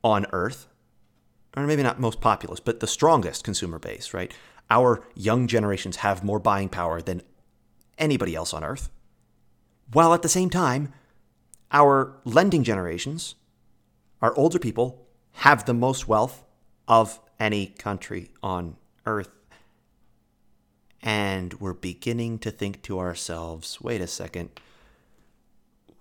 [0.03, 0.69] on earth,
[1.57, 4.33] or maybe not most populous, but the strongest consumer base, right?
[4.71, 7.23] Our young generations have more buying power than
[7.99, 8.91] anybody else on earth.
[9.93, 10.93] While at the same time,
[11.73, 13.35] our lending generations,
[14.23, 16.45] our older people, have the most wealth
[16.87, 19.31] of any country on earth.
[21.09, 24.51] And we're beginning to think to ourselves wait a second,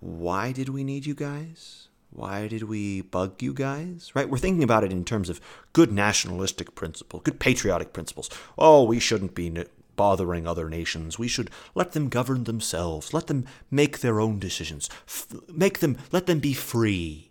[0.00, 1.88] why did we need you guys?
[2.10, 4.12] Why did we bug you guys?
[4.14, 4.28] Right?
[4.28, 5.40] We're thinking about it in terms of
[5.72, 8.28] good nationalistic principle, good patriotic principles.
[8.58, 9.64] Oh, we shouldn't be
[9.96, 11.18] bothering other nations.
[11.18, 13.14] We should let them govern themselves.
[13.14, 14.90] Let them make their own decisions.
[15.06, 17.30] F- make them let them be free.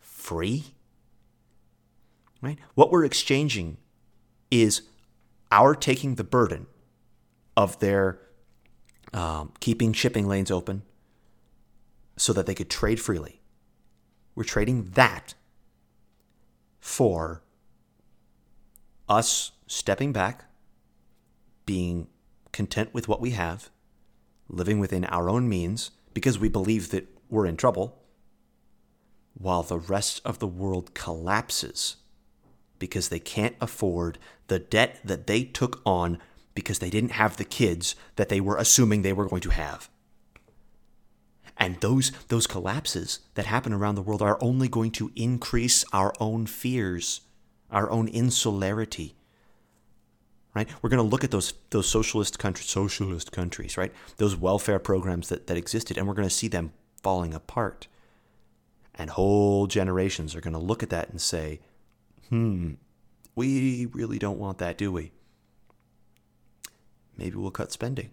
[0.00, 0.64] Free?
[2.42, 2.58] Right?
[2.74, 3.78] What we're exchanging
[4.50, 4.82] is
[5.50, 6.66] our taking the burden
[7.56, 8.18] of their
[9.12, 10.82] um, keeping shipping lanes open
[12.16, 13.40] so that they could trade freely.
[14.34, 15.34] We're trading that
[16.80, 17.42] for
[19.08, 20.44] us stepping back,
[21.64, 22.08] being
[22.52, 23.70] content with what we have,
[24.48, 28.02] living within our own means because we believe that we're in trouble,
[29.34, 31.96] while the rest of the world collapses
[32.78, 36.18] because they can't afford the debt that they took on
[36.56, 39.88] because they didn't have the kids that they were assuming they were going to have.
[41.56, 46.12] And those, those collapses that happen around the world are only going to increase our
[46.18, 47.20] own fears,
[47.70, 49.14] our own insularity.
[50.54, 50.68] Right?
[50.80, 53.92] We're going to look at those, those socialist countries, socialist countries, right?
[54.16, 57.88] Those welfare programs that, that existed, and we're going to see them falling apart.
[58.94, 61.60] And whole generations are going to look at that and say,
[62.30, 62.74] hmm,
[63.34, 65.12] we really don't want that, do we?
[67.16, 68.10] Maybe we'll cut spending.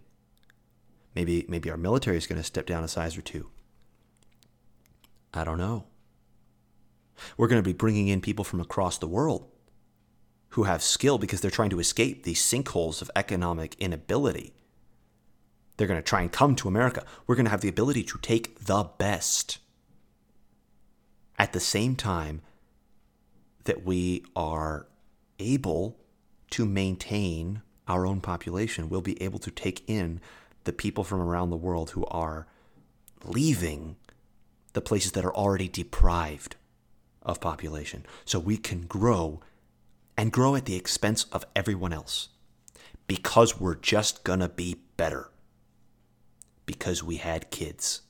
[1.16, 3.50] Maybe, maybe our military is going to step down a size or two.
[5.34, 5.86] I don't know.
[7.38, 9.48] We're going to be bringing in people from across the world
[10.50, 14.54] who have skill because they're trying to escape these sinkholes of economic inability.
[15.78, 17.04] They're going to try and come to America.
[17.26, 19.58] We're going to have the ability to take the best
[21.40, 22.42] at the same time
[23.64, 24.88] that we are
[25.40, 25.98] able
[26.52, 28.90] to maintain our own population.
[28.90, 30.22] We'll be able to take in
[30.64, 32.48] the people from around the world who are
[33.26, 33.98] leaving
[34.74, 36.56] the places that are already deprived
[37.22, 38.06] of population.
[38.26, 39.42] So we can grow
[40.18, 42.30] and grow at the expense of everyone else
[43.08, 45.30] because we're just to be better
[46.66, 48.02] because we had kids.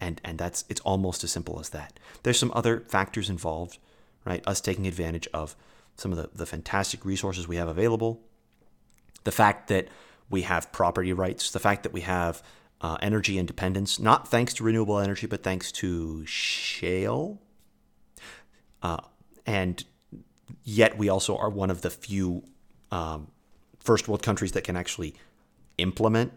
[0.00, 1.98] And, and that's it's almost as simple as that.
[2.22, 3.78] There's some other factors involved,
[4.24, 4.42] right?
[4.46, 5.56] Us taking advantage of
[5.96, 8.22] some of the, the fantastic resources we have available,
[9.24, 9.88] the fact that
[10.30, 12.42] we have property rights, the fact that we have
[12.80, 17.40] uh, energy independence, not thanks to renewable energy, but thanks to shale.
[18.82, 18.98] Uh,
[19.44, 19.84] and
[20.64, 22.44] yet, we also are one of the few
[22.90, 23.28] um,
[23.78, 25.14] first world countries that can actually
[25.76, 26.32] implement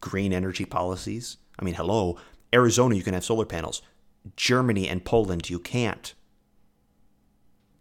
[0.00, 1.38] green energy policies.
[1.58, 2.18] I mean, hello,
[2.52, 3.82] Arizona, you can have solar panels.
[4.36, 6.14] Germany and Poland, you can't.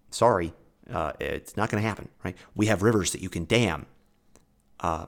[0.10, 0.54] Sorry,
[0.92, 2.36] uh, it's not going to happen, right?
[2.56, 3.86] We have rivers that you can dam.
[4.80, 5.06] Uh,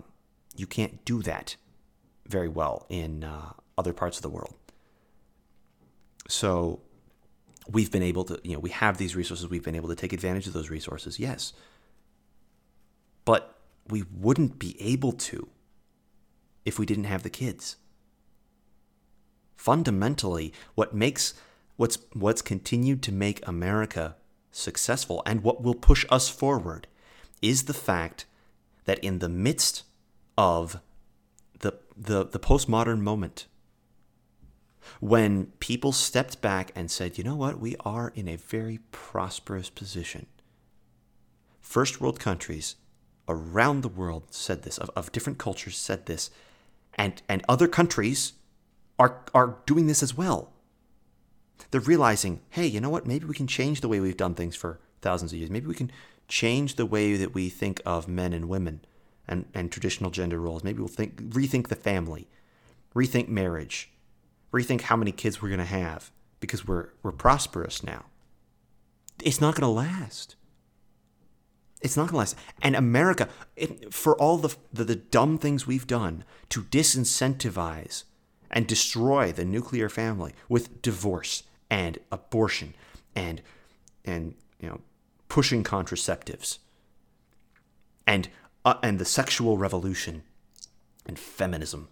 [0.55, 1.55] you can't do that
[2.27, 4.53] very well in uh, other parts of the world.
[6.27, 6.81] So
[7.69, 9.47] we've been able to, you know, we have these resources.
[9.47, 11.53] We've been able to take advantage of those resources, yes.
[13.25, 13.57] But
[13.87, 15.49] we wouldn't be able to
[16.65, 17.77] if we didn't have the kids.
[19.55, 21.33] Fundamentally, what makes
[21.75, 24.15] what's what's continued to make America
[24.53, 26.87] successful and what will push us forward
[27.41, 28.25] is the fact
[28.85, 29.83] that in the midst
[30.37, 30.79] of
[31.59, 33.47] the, the, the postmodern moment,
[34.99, 39.69] when people stepped back and said, you know what, we are in a very prosperous
[39.69, 40.27] position.
[41.59, 42.75] First world countries
[43.27, 46.29] around the world said this, of, of different cultures said this,
[46.95, 48.33] and, and other countries
[48.99, 50.52] are, are doing this as well.
[51.71, 54.55] They're realizing, hey, you know what, maybe we can change the way we've done things
[54.55, 55.49] for thousands of years.
[55.49, 55.91] Maybe we can
[56.27, 58.81] change the way that we think of men and women
[59.27, 60.63] and, and traditional gender roles.
[60.63, 62.27] Maybe we'll think rethink the family,
[62.95, 63.91] rethink marriage,
[64.51, 68.05] rethink how many kids we're to have because we're we're prosperous now.
[69.23, 70.35] It's not to last.
[71.81, 72.35] It's not to last.
[72.61, 78.03] And America, it, for all the, the the dumb things we've done to disincentivize
[78.53, 82.73] and destroy the nuclear family with divorce and abortion
[83.15, 83.41] and
[84.05, 84.79] and you know
[85.27, 86.59] pushing contraceptives
[88.07, 88.29] and
[88.63, 90.23] uh, and the sexual revolution
[91.05, 91.89] and feminism.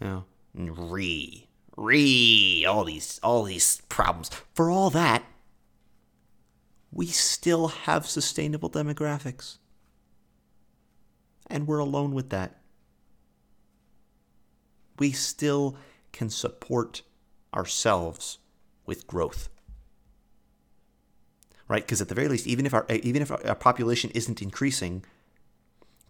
[0.00, 0.24] You know,
[0.56, 1.46] and re
[1.76, 4.30] re all these all these problems.
[4.54, 5.24] For all that,
[6.90, 9.58] we still have sustainable demographics.
[11.46, 12.61] And we're alone with that.
[15.02, 15.74] We still
[16.12, 17.02] can support
[17.52, 18.38] ourselves
[18.86, 19.48] with growth.
[21.66, 21.82] Right?
[21.82, 25.04] Because at the very least, even if our even if our population isn't increasing,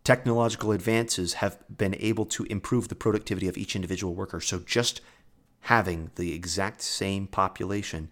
[0.04, 4.42] technological advances have been able to improve the productivity of each individual worker.
[4.42, 5.00] So just
[5.60, 8.10] having the exact same population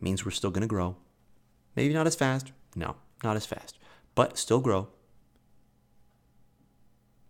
[0.00, 0.96] means we're still going to grow.
[1.76, 2.52] Maybe not as fast.
[2.74, 3.78] No, not as fast,
[4.14, 4.88] but still grow.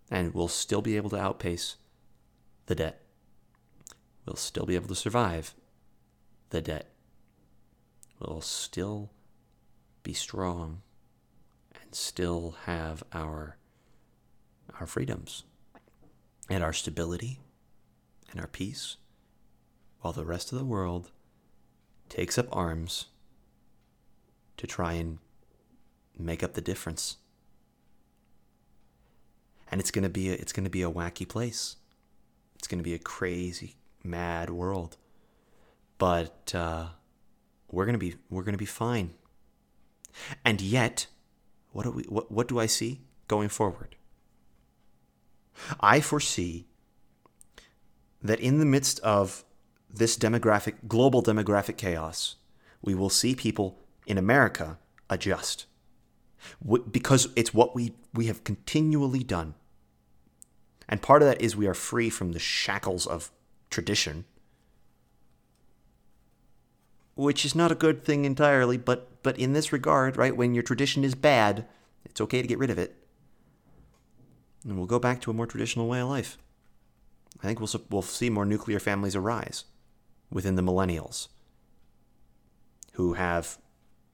[0.09, 1.79] And we'll still be able to outpace
[2.67, 3.03] the debt.
[4.27, 5.55] We'll still be able to survive
[6.51, 6.91] the debt.
[8.19, 9.11] We'll still
[10.03, 10.83] be strong
[11.81, 13.57] and still have our
[14.79, 15.45] our freedoms
[16.49, 17.41] and our stability
[18.31, 18.97] and our peace,
[20.01, 21.11] while the rest of the world
[22.09, 23.07] takes up arms
[24.57, 25.19] to try and
[26.19, 27.17] make up the difference.
[29.71, 31.77] And it's going to be a, it's going to be a wacky place.
[32.63, 34.97] It's going to be a crazy, mad world.
[35.99, 36.91] But uh,
[37.73, 39.15] we're going to be we're going to be fine.
[40.45, 41.09] And yet,
[41.73, 43.97] what do we what, what do I see going forward?
[45.81, 46.69] I foresee
[48.23, 49.45] that in the midst of
[49.91, 52.37] this demographic, global demographic chaos,
[52.81, 54.79] we will see people in America
[55.11, 55.67] adjust
[56.93, 59.55] because it's what we, we have continually done.
[60.93, 63.31] And part of that is we are free from the shackles of
[63.71, 64.27] tradition,
[67.15, 70.63] which is not a good thing entirely, but but in this regard, right, when your
[70.63, 71.65] tradition is bad,
[72.05, 72.95] it's okay to get rid of it.
[74.65, 76.37] And we'll go back to a more traditional way of life.
[77.43, 79.65] I think we'll we'll see more nuclear families arise
[80.31, 81.29] within the millennials
[82.97, 83.57] who have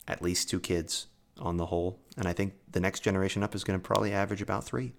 [0.06, 1.08] at least two kids
[1.40, 4.42] on the whole, and I think the next generation up is going to probably average
[4.42, 4.92] about 3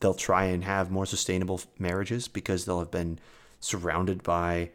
[0.00, 3.18] they'll try and have more sustainable marriages because they'll have been
[3.60, 4.70] surrounded by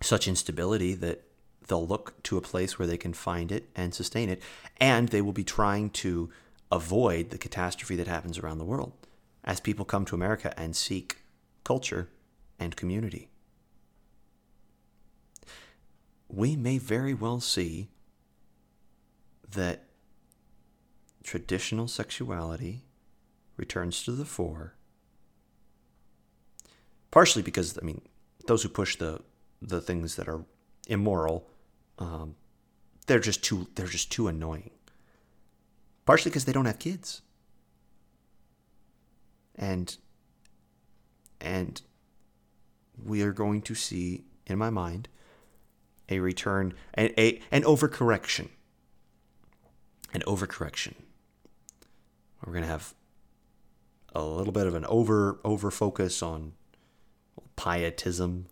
[0.00, 1.22] such instability that
[1.66, 4.40] they'll look to a place where they can find it and sustain it.
[4.78, 6.30] And they will be trying to
[6.70, 8.92] avoid the catastrophe that happens around the world
[9.44, 11.18] as people come to America and seek
[11.64, 12.08] culture
[12.58, 13.28] and community.
[16.28, 17.88] We may very well see
[19.50, 19.84] that
[21.22, 22.85] traditional sexuality
[23.56, 24.74] returns to the fore.
[27.10, 28.02] Partially because, I mean,
[28.46, 29.20] those who push the
[29.62, 30.44] the things that are
[30.86, 31.48] immoral,
[31.98, 32.36] um,
[33.06, 34.70] they're just too they're just too annoying.
[36.04, 37.22] Partially because they don't have kids.
[39.54, 39.96] And
[41.40, 41.80] and
[43.02, 45.08] we are going to see, in my mind,
[46.08, 48.48] a return, a, a an overcorrection.
[50.12, 50.94] An overcorrection.
[52.44, 52.94] We're to have
[54.14, 56.52] a little bit of an over over focus on
[57.56, 58.46] pietism,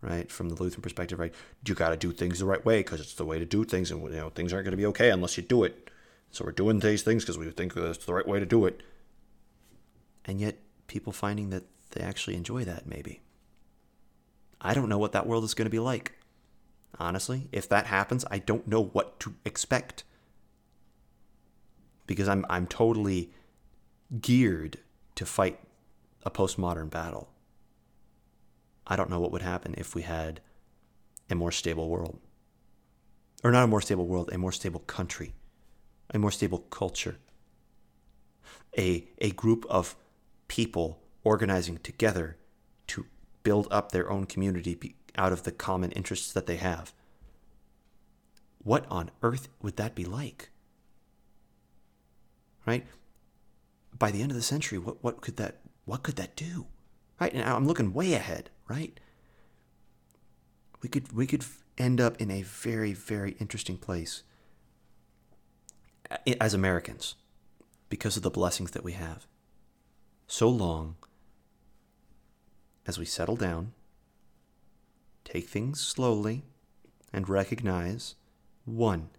[0.00, 0.30] right?
[0.30, 1.34] From the Lutheran perspective, right?
[1.66, 3.90] You got to do things the right way because it's the way to do things,
[3.90, 5.90] and you know things aren't going to be okay unless you do it.
[6.30, 8.82] So we're doing these things because we think that's the right way to do it.
[10.24, 13.20] And yet, people finding that they actually enjoy that, maybe.
[14.60, 16.12] I don't know what that world is going to be like.
[16.98, 20.04] Honestly, if that happens, I don't know what to expect.
[22.06, 23.30] Because I'm I'm totally
[24.20, 24.78] geared
[25.14, 25.60] to fight
[26.24, 27.28] a postmodern battle.
[28.86, 30.40] I don't know what would happen if we had
[31.30, 32.18] a more stable world.
[33.42, 35.34] Or not a more stable world, a more stable country,
[36.12, 37.18] a more stable culture,
[38.76, 39.96] a, a group of
[40.48, 42.36] people organizing together
[42.86, 43.06] to
[43.42, 46.92] build up their own community out of the common interests that they have.
[48.62, 50.50] What on earth would that be like?
[52.66, 52.86] Right?
[53.98, 56.66] By the end of the century, what, what could that what could that do?
[57.20, 57.32] Right?
[57.32, 58.98] And I'm looking way ahead, right?
[60.82, 61.44] We could we could
[61.78, 64.22] end up in a very, very interesting place
[66.40, 67.16] as Americans
[67.88, 69.26] because of the blessings that we have.
[70.26, 70.96] So long
[72.86, 73.72] as we settle down,
[75.24, 76.44] take things slowly,
[77.12, 78.14] and recognize
[78.64, 79.10] one,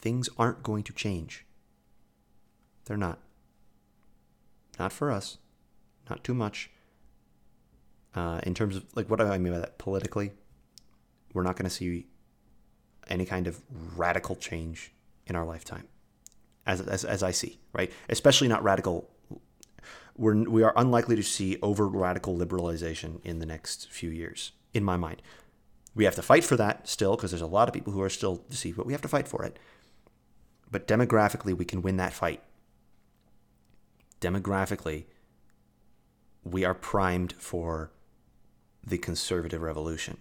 [0.00, 1.46] things aren't going to change.
[2.84, 3.18] They're not.
[4.78, 5.38] Not for us.
[6.08, 6.70] Not too much.
[8.14, 10.32] Uh, in terms of like what do I mean by that politically,
[11.32, 12.06] we're not going to see
[13.08, 13.62] any kind of
[13.96, 14.92] radical change
[15.26, 15.88] in our lifetime,
[16.66, 17.90] as, as as I see right.
[18.10, 19.08] Especially not radical.
[20.16, 24.84] We're we are unlikely to see over radical liberalization in the next few years, in
[24.84, 25.22] my mind.
[25.94, 28.10] We have to fight for that still because there's a lot of people who are
[28.10, 29.58] still deceived, but we have to fight for it.
[30.70, 32.42] But demographically, we can win that fight
[34.22, 35.04] demographically,
[36.44, 37.90] we are primed for
[38.86, 40.16] the conservative revolution.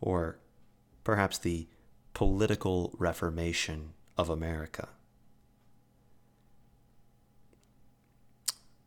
[0.00, 0.38] Or
[1.04, 1.68] perhaps the
[2.12, 4.88] political reformation of America.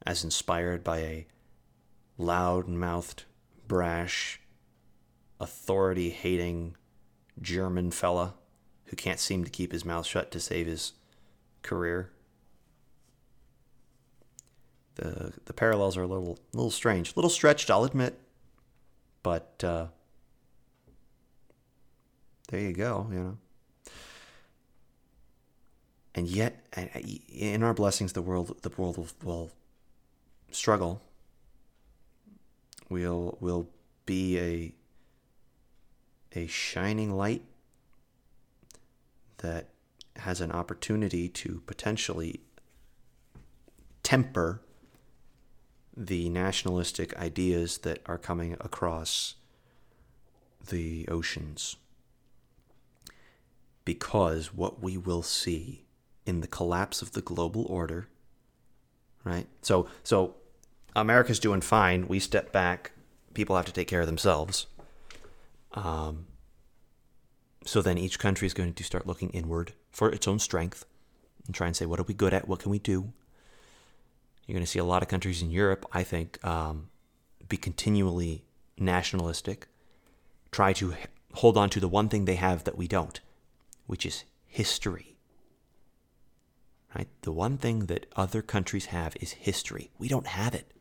[0.05, 1.27] As inspired by a
[2.17, 3.23] loud mouthed,
[3.67, 4.41] brash,
[5.39, 6.75] authority hating
[7.41, 8.33] German fella
[8.85, 10.93] who can't seem to keep his mouth shut to save his
[11.63, 12.11] career.
[14.95, 18.19] The the parallels are a little little strange, a little stretched, I'll admit,
[19.23, 19.87] but uh,
[22.49, 23.37] there you go, you know.
[26.15, 26.63] And yet,
[27.27, 29.51] in our blessings, the world the world will, will
[30.51, 31.01] struggle.
[32.89, 33.67] We'll will
[34.05, 34.75] be a
[36.35, 37.41] a shining light
[39.37, 39.72] that
[40.17, 42.41] has an opportunity to potentially
[44.03, 44.61] temper
[45.95, 49.35] the nationalistic ideas that are coming across
[50.69, 51.75] the oceans.
[53.85, 55.85] Because what we will see
[56.25, 58.07] in the collapse of the global order,
[59.23, 59.47] right?
[59.61, 60.35] So, so
[60.95, 62.07] America's doing fine.
[62.07, 62.91] We step back.
[63.33, 64.67] People have to take care of themselves.
[65.73, 66.27] Um,
[67.65, 70.85] so then each country is going to start looking inward for its own strength
[71.45, 72.47] and try and say, what are we good at?
[72.47, 73.13] What can we do?
[74.45, 76.89] You're going to see a lot of countries in Europe, I think, um,
[77.47, 78.43] be continually
[78.77, 79.67] nationalistic,
[80.51, 80.95] try to
[81.35, 83.21] hold on to the one thing they have that we don't,
[83.87, 85.15] which is history.
[86.95, 87.07] Right?
[87.21, 89.91] The one thing that other countries have is history.
[89.97, 90.71] We don't have it.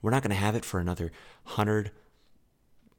[0.00, 1.10] We're not going to have it for another
[1.44, 1.90] 100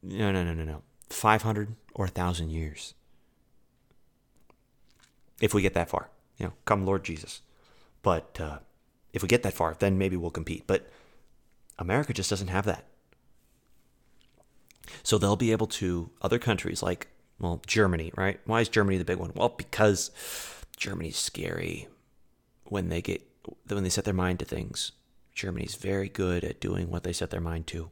[0.03, 2.93] no no no no no 500 or 1000 years.
[5.41, 7.41] If we get that far, you know, come Lord Jesus.
[8.01, 8.59] But uh,
[9.13, 10.65] if we get that far, then maybe we'll compete.
[10.67, 10.89] But
[11.77, 12.85] America just doesn't have that.
[15.03, 17.07] So they'll be able to, other countries like,
[17.39, 18.39] well, Germany, right?
[18.45, 19.31] Why is Germany the big one?
[19.35, 20.11] Well, because
[20.75, 21.87] Germany's scary
[22.65, 23.21] when they get,
[23.67, 24.91] when they set their mind to things.
[25.33, 27.91] Germany's very good at doing what they set their mind to.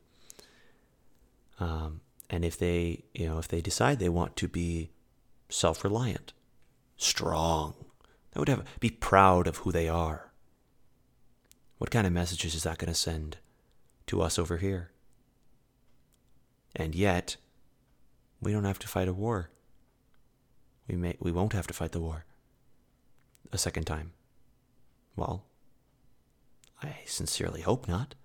[1.60, 4.90] Um, and if they, you know, if they decide they want to be
[5.50, 6.34] self-reliant,
[6.98, 7.74] strong,
[8.32, 10.32] they would have be proud of who they are.
[11.78, 13.38] What kind of messages is that going to send
[14.08, 14.92] to us over here?
[16.76, 17.38] And yet,
[18.42, 19.50] we don't have to fight a war.
[20.88, 22.26] We may we won't have to fight the war
[23.52, 24.12] a second time.
[25.16, 25.46] Well,
[26.84, 28.16] I sincerely hope not.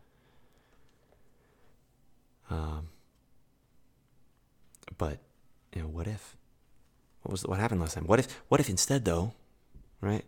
[2.51, 2.89] Um,
[4.99, 5.19] but
[5.75, 6.37] you know, what if?
[7.23, 8.05] What was what happened last time?
[8.05, 9.35] What if what if instead though,
[10.01, 10.25] right?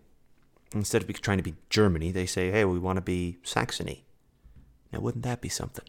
[0.75, 4.05] Instead of trying to be Germany, they say, "Hey, we want to be Saxony."
[4.93, 5.87] Now, wouldn't that be something?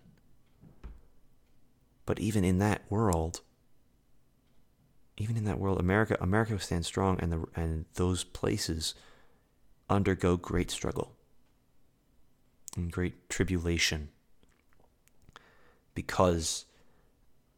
[2.05, 3.41] But even in that world,
[5.17, 8.95] even in that world, America America stands strong, and the and those places
[9.89, 11.15] undergo great struggle
[12.75, 14.09] and great tribulation
[15.93, 16.65] because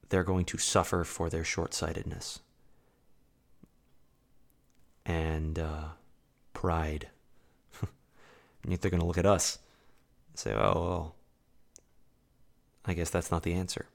[0.09, 2.39] they're going to suffer for their short-sightedness
[5.05, 5.89] and uh,
[6.53, 7.09] pride.
[8.63, 9.59] and they're going to look at us
[10.31, 11.15] and say, "Oh, well,
[12.85, 13.87] I guess that's not the answer."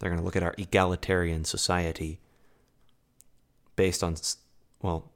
[0.00, 2.20] They're going to look at our egalitarian society
[3.76, 4.16] based on,
[4.80, 5.10] well,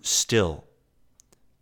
[0.00, 0.64] still.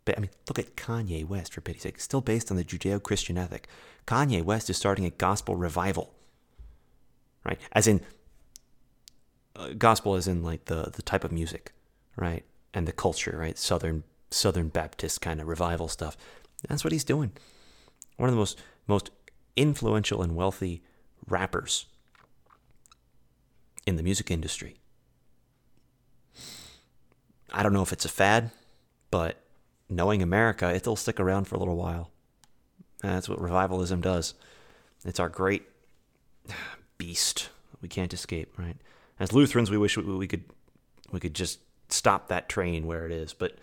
[0.05, 1.99] But I mean, look at Kanye West, for pity's sake.
[1.99, 3.67] Still based on the Judeo Christian ethic.
[4.07, 6.13] Kanye West is starting a gospel revival,
[7.45, 7.59] right?
[7.73, 8.01] As in,
[9.55, 11.73] uh, gospel as in like the, the type of music,
[12.15, 12.43] right?
[12.73, 13.57] And the culture, right?
[13.57, 16.15] Southern Southern Baptist kind of revival stuff.
[16.67, 17.31] That's what he's doing.
[18.17, 19.11] One of the most most
[19.55, 20.81] influential and wealthy
[21.27, 21.85] rappers
[23.85, 24.77] in the music industry.
[27.51, 28.51] I don't know if it's a fad,
[29.09, 29.43] but
[29.89, 32.11] knowing America, it'll stick around for a little while.
[33.03, 34.33] And that's what revivalism does.
[35.03, 35.63] It's our great
[36.97, 37.49] beast
[37.81, 38.77] we can't escape, right?
[39.19, 40.43] As Lutherans, we wish we could
[41.11, 41.59] we could just
[41.93, 43.57] stop that train where it is, but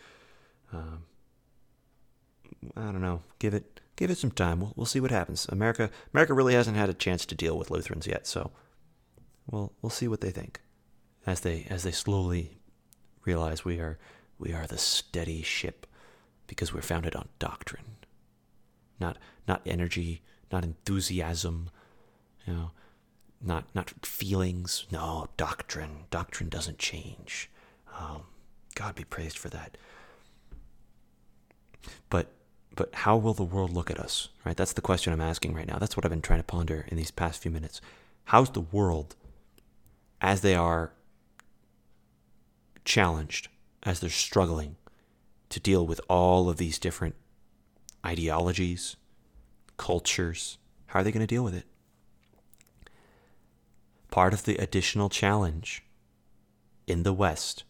[0.73, 1.05] um,
[2.77, 3.23] I don't know.
[3.39, 4.61] Give it give it some time.
[4.61, 5.47] We'll, we'll see what happens.
[5.49, 8.51] America America really hasn't had a chance to deal with Lutherans yet, so
[9.51, 10.61] we'll we'll see what they think
[11.27, 12.59] as they as they slowly
[13.25, 13.99] realize we are
[14.39, 15.87] we are the steady ship
[16.47, 17.97] because we're founded on doctrine,
[18.99, 21.71] not not energy, not enthusiasm,
[22.47, 22.71] you know,
[23.41, 24.87] not not feelings.
[24.91, 26.05] No, doctrine.
[26.11, 27.51] Doctrine doesn't change.
[27.99, 28.23] Um,
[28.75, 29.77] God be praised for that.
[32.11, 32.29] But
[32.75, 34.29] but how will the world look at us?
[34.45, 34.57] Right?
[34.57, 35.79] That's the question I'm asking right now.
[35.79, 37.81] That's what I've been trying to ponder in these past few minutes.
[38.27, 39.17] How's the world
[40.21, 40.93] as they are
[42.85, 43.49] challenged,
[43.83, 44.77] as they're struggling
[45.49, 47.17] to deal with all of these different
[48.05, 48.97] ideologies,
[49.77, 51.65] cultures, how are they going to deal with it?
[54.11, 55.85] Part of the additional challenge
[56.87, 57.65] in the West,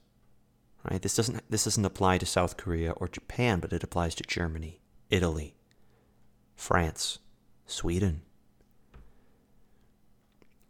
[0.89, 1.01] right?
[1.01, 4.81] This doesn't this doesn't apply to South Korea or Japan, but it applies to Germany,
[5.11, 5.57] Italy,
[6.55, 7.18] France,
[7.66, 8.22] Sweden,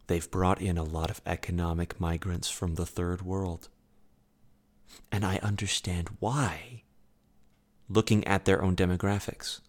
[0.08, 3.68] They've brought in a lot of economic migrants from the third world.
[5.12, 6.82] And I understand why,
[7.88, 9.60] looking at their own demographics.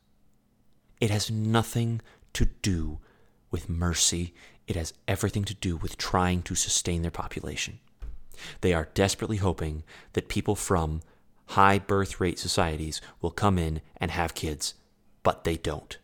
[1.01, 2.01] It has nothing
[2.33, 2.99] to do
[3.51, 4.33] with mercy,
[4.65, 7.79] it has everything to do with trying to sustain their population.
[8.61, 9.83] They are desperately hoping
[10.13, 11.01] that people from
[11.47, 14.75] high birth rate societies will come in and have kids,
[15.23, 15.97] but they don't.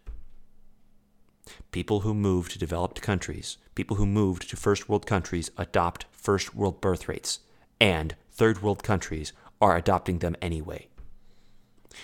[1.72, 6.56] People who move to developed countries, people who moved to first world countries adopt first
[6.56, 7.40] world birth rates,
[7.80, 10.88] and third world countries are adopting them anyway.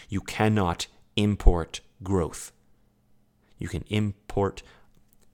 [0.07, 2.51] You cannot import growth.
[3.57, 4.63] You can import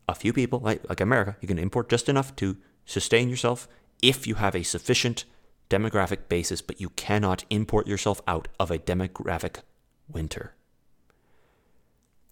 [0.08, 3.68] a few people, like, like America, you can import just enough to sustain yourself
[4.02, 5.26] if you have a sufficient
[5.70, 9.62] demographic basis, but you cannot import yourself out of a demographic
[10.08, 10.54] winter.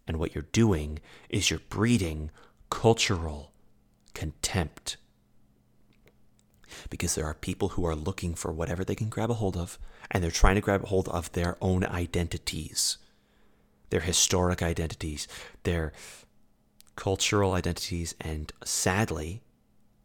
[0.08, 1.00] And what you're doing
[1.30, 2.32] is you're breeding
[2.70, 3.52] cultural
[4.14, 4.98] contempt.
[6.90, 9.80] Because there are people who are looking for whatever they can grab a hold of,
[10.12, 12.98] and they're trying to grab a hold of their own identities,
[13.90, 15.28] their historic identities,
[15.64, 15.94] their
[16.96, 19.42] cultural identities, and sadly,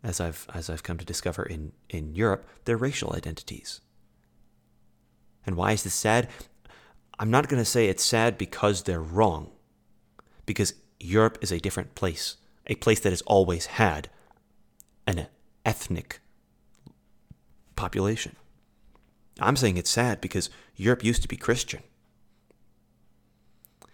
[0.03, 3.81] as I've as I've come to discover in, in Europe, their racial identities.
[5.47, 6.29] And why is this sad?
[7.19, 9.51] I'm not going to say it's sad because they're wrong,
[10.47, 12.37] because Europe is a different place,
[12.67, 14.09] a place that has always had
[15.07, 15.27] an
[15.65, 16.21] ethnic
[17.77, 18.37] population.
[19.39, 21.83] I'm saying it's sad because Europe used to be Christian.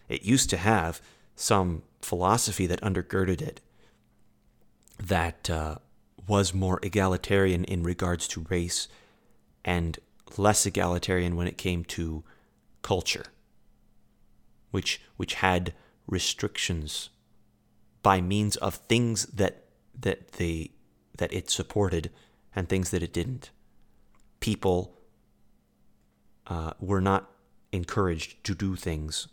[0.09, 1.01] It used to have
[1.35, 3.61] some philosophy that undergirded it
[5.03, 5.77] that uh,
[6.27, 8.89] was more egalitarian in regards to race
[9.65, 9.99] and
[10.37, 12.25] less egalitarian when it came to
[12.83, 13.27] culture,
[14.71, 15.73] which which had
[16.07, 17.11] restrictions
[18.03, 19.65] by means of things that
[19.99, 20.71] that they
[21.19, 22.11] that it supported
[22.55, 23.51] and things that it didn't.
[24.41, 24.99] People
[26.47, 27.31] uh, were not
[27.73, 29.29] encouraged to do things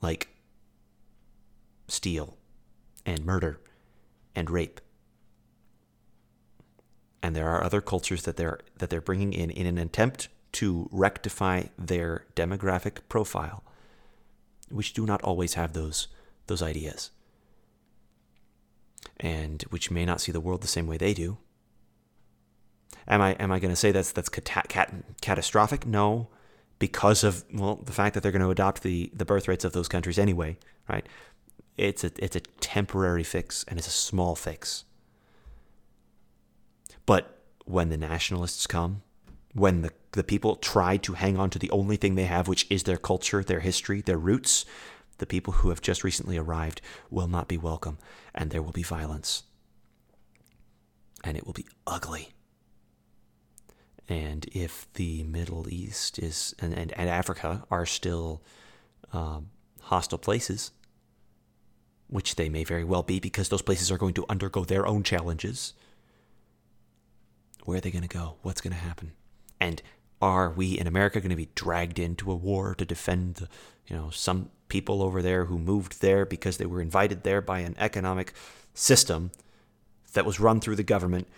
[0.00, 0.28] like
[1.88, 2.36] steal
[3.06, 3.60] and murder
[4.34, 4.80] and rape
[7.22, 10.88] and there are other cultures that they're that they're bringing in in an attempt to
[10.90, 13.62] rectify their demographic profile,
[14.70, 16.08] which do not always have those
[16.46, 17.10] those ideas,
[19.20, 21.38] and which may not see the world the same way they do.
[23.08, 25.86] Am I am I going to say that's that's cat, cat, catastrophic?
[25.86, 26.28] No,
[26.78, 29.72] because of well the fact that they're going to adopt the the birth rates of
[29.72, 30.56] those countries anyway,
[30.88, 31.06] right?
[31.76, 34.84] It's a it's a temporary fix and it's a small fix.
[37.06, 39.02] But when the nationalists come,
[39.54, 42.66] when the, the people try to hang on to the only thing they have, which
[42.70, 44.64] is their culture, their history, their roots,
[45.18, 46.80] the people who have just recently arrived
[47.10, 47.98] will not be welcome,
[48.34, 49.44] and there will be violence.
[51.22, 52.30] And it will be ugly.
[54.08, 58.42] And if the Middle East is and, and, and Africa are still
[59.12, 59.50] um,
[59.82, 60.72] hostile places,
[62.08, 65.02] which they may very well be because those places are going to undergo their own
[65.02, 65.72] challenges
[67.64, 68.36] where are they going to go?
[68.42, 69.12] What's going to happen?
[69.60, 69.82] And
[70.20, 73.48] are we in America going to be dragged into a war to defend, the,
[73.86, 77.60] you know, some people over there who moved there because they were invited there by
[77.60, 78.32] an economic
[78.74, 79.30] system
[80.14, 81.28] that was run through the government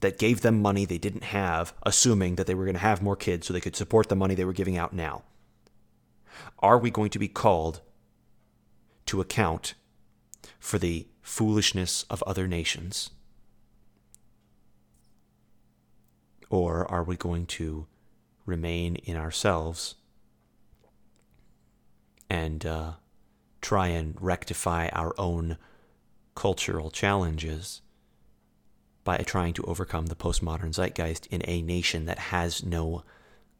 [0.00, 3.16] that gave them money they didn't have, assuming that they were going to have more
[3.16, 5.22] kids so they could support the money they were giving out now?
[6.58, 7.80] Are we going to be called
[9.06, 9.74] to account
[10.58, 13.10] for the foolishness of other nations?
[16.50, 17.86] Or are we going to
[18.46, 19.94] remain in ourselves
[22.28, 22.92] and uh,
[23.60, 25.56] try and rectify our own
[26.34, 27.80] cultural challenges
[29.04, 33.04] by trying to overcome the postmodern zeitgeist in a nation that has no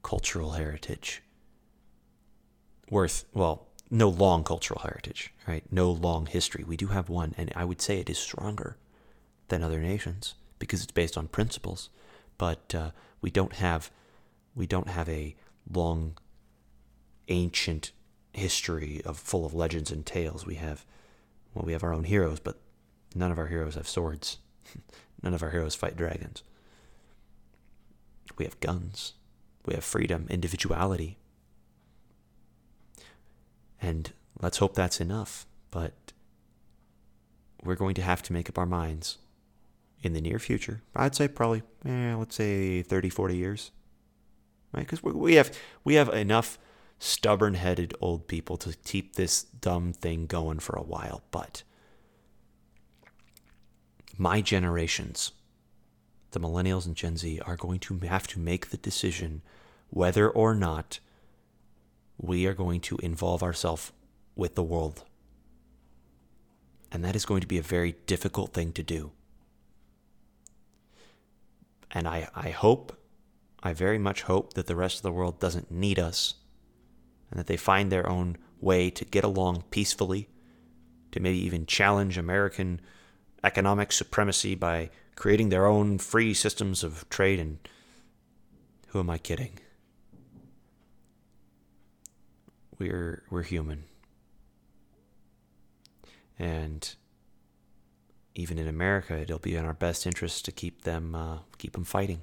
[0.03, 1.23] cultural heritage?
[2.91, 5.65] Worth, well, no long cultural heritage, right?
[5.71, 6.65] No long history.
[6.65, 8.77] We do have one, and I would say it is stronger
[9.49, 11.91] than other nations because it's based on principles
[12.39, 13.91] but uh, we don't have
[14.55, 15.35] we don't have a
[15.71, 16.17] long
[17.29, 17.93] ancient
[18.33, 20.47] history of full of legends and tales.
[20.47, 20.85] We have
[21.55, 22.59] well, we have our own heroes, but
[23.15, 24.39] none of our heroes have swords.
[25.23, 26.43] none of our heroes fight dragons.
[28.37, 29.15] We have guns.
[29.65, 31.19] We have freedom, individuality.
[33.81, 36.13] And let's hope that's enough, but
[37.63, 39.19] we're going to have to make up our minds
[40.05, 40.83] in the near future.
[40.95, 43.71] I'd say probably, eh, let's say 30, 40 years,
[44.73, 44.87] right?
[44.87, 46.59] Because we have we have enough
[46.99, 51.23] stubborn-headed old people to keep this dumb thing going for a while.
[51.31, 51.63] But
[54.17, 55.33] my generations,
[56.31, 59.43] the millennials and Gen Z, are going to have to make the decision
[59.91, 61.01] whether or not
[62.17, 63.93] we are going to involve ourselves
[64.37, 65.05] with the world.
[66.91, 69.13] And that is going to be a very difficult thing to do.
[71.95, 73.01] And I, I hope,
[73.63, 76.35] I very much hope that the rest of the world doesn't need us
[77.31, 80.29] and that they find their own way to get along peacefully,
[81.13, 82.81] to maybe even challenge American
[83.45, 87.39] economic supremacy by creating their own free systems of trade.
[87.39, 87.59] And
[88.89, 89.61] who am I kidding?
[92.79, 93.85] We're, we're human.
[96.39, 96.93] And
[98.35, 101.85] even in America, it'll be in our best interest to keep them uh, keep them
[101.85, 102.23] fighting,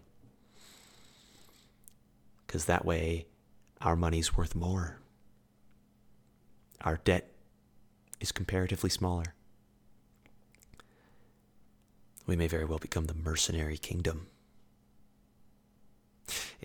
[2.45, 3.25] because that way,
[3.81, 4.97] our money's worth more.
[6.81, 7.31] Our debt
[8.19, 9.35] is comparatively smaller.
[12.27, 14.27] We may very well become the mercenary kingdom.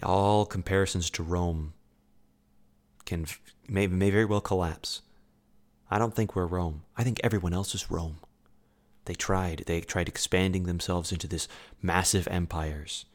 [0.02, 1.72] All comparisons to Rome
[3.04, 3.26] can
[3.68, 5.02] may, may very well collapse.
[5.90, 6.82] I don't think we're Rome.
[6.96, 8.18] I think everyone else is Rome.
[9.06, 9.64] They tried.
[9.66, 11.48] They tried expanding themselves into this
[11.80, 13.06] massive empires,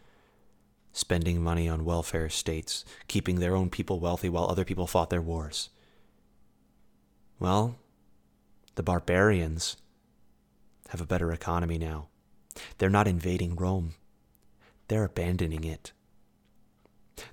[0.93, 5.21] spending money on welfare states, keeping their own people wealthy while other people fought their
[5.21, 5.69] wars.
[7.39, 7.75] Well,
[8.75, 9.77] the barbarians
[10.89, 12.07] have a better economy now.
[12.77, 13.95] They're not invading Rome,
[14.87, 15.91] they're abandoning it.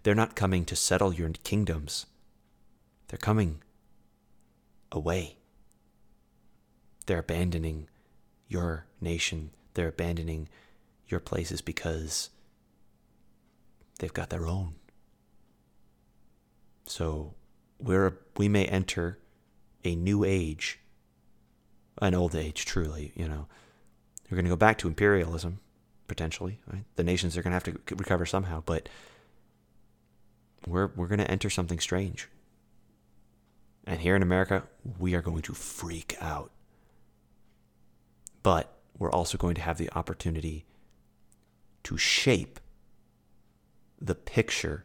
[0.03, 2.07] They're not coming to settle your kingdoms,
[3.09, 3.63] they're coming
[4.91, 5.37] away.
[7.07, 7.89] They're abandoning
[8.49, 10.49] your nation, they're abandoning
[11.07, 12.31] your places because
[13.99, 14.75] they've got their own.
[16.87, 17.35] So
[17.79, 19.19] we're, we may enter
[19.85, 20.81] a new age,
[22.01, 23.47] an old age, truly, you know.
[24.31, 25.61] We're going to go back to imperialism,
[26.07, 26.61] potentially.
[26.71, 26.85] Right?
[26.97, 28.89] The nations are going to have to recover somehow, but
[30.67, 32.29] we're, we're going to enter something strange.
[33.87, 34.65] And here in America,
[34.99, 36.51] we are going to freak out.
[38.43, 40.64] But we're also going to have the opportunity
[41.84, 42.61] to shape
[44.01, 44.84] the picture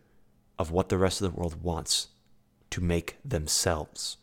[0.57, 2.09] of what the rest of the world wants
[2.71, 4.17] to make themselves.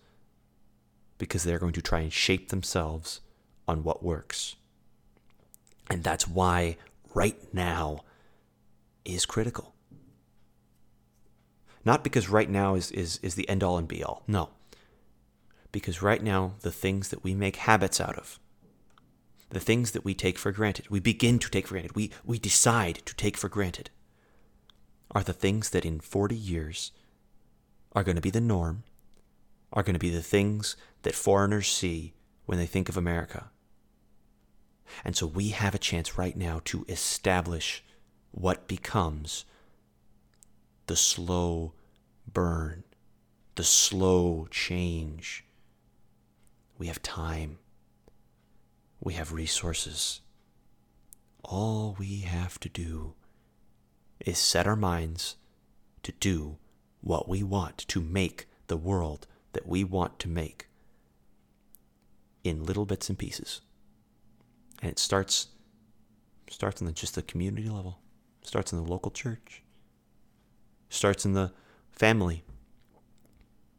[1.19, 3.21] Because they're going to try and shape themselves
[3.69, 4.57] on what works.
[5.91, 6.77] And that's why
[7.15, 8.01] right now
[9.05, 9.75] is critical.
[11.85, 14.23] Not because right now is, is, is the end all and be all.
[14.27, 14.51] No.
[15.73, 18.39] Because right now, the things that we make habits out of,
[19.51, 22.39] the things that we take for granted, we begin to take for granted, we, we
[22.39, 23.91] decide to take for granted,
[25.11, 26.93] are the things that in 40 years
[27.93, 28.85] are going to be the norm,
[29.73, 32.15] are going to be the things that foreigners see
[32.47, 33.51] when they think of America.
[35.05, 37.85] And so we have a chance right now to establish
[38.33, 39.45] what becomes
[40.87, 41.75] the slow
[42.33, 42.85] burn,
[43.55, 45.45] the slow change
[46.79, 47.60] we have time.
[49.01, 50.21] We have resources.
[51.43, 53.15] All we have to do
[54.21, 55.37] is set our minds
[56.03, 56.59] to do
[57.01, 60.69] what we want to make the world that we want to make
[62.45, 63.63] in little bits and pieces.
[64.83, 65.49] And it starts
[66.51, 68.01] starts in the, just the community level,
[68.43, 69.63] starts in the local church,
[70.89, 71.53] starts in the
[71.93, 72.43] family,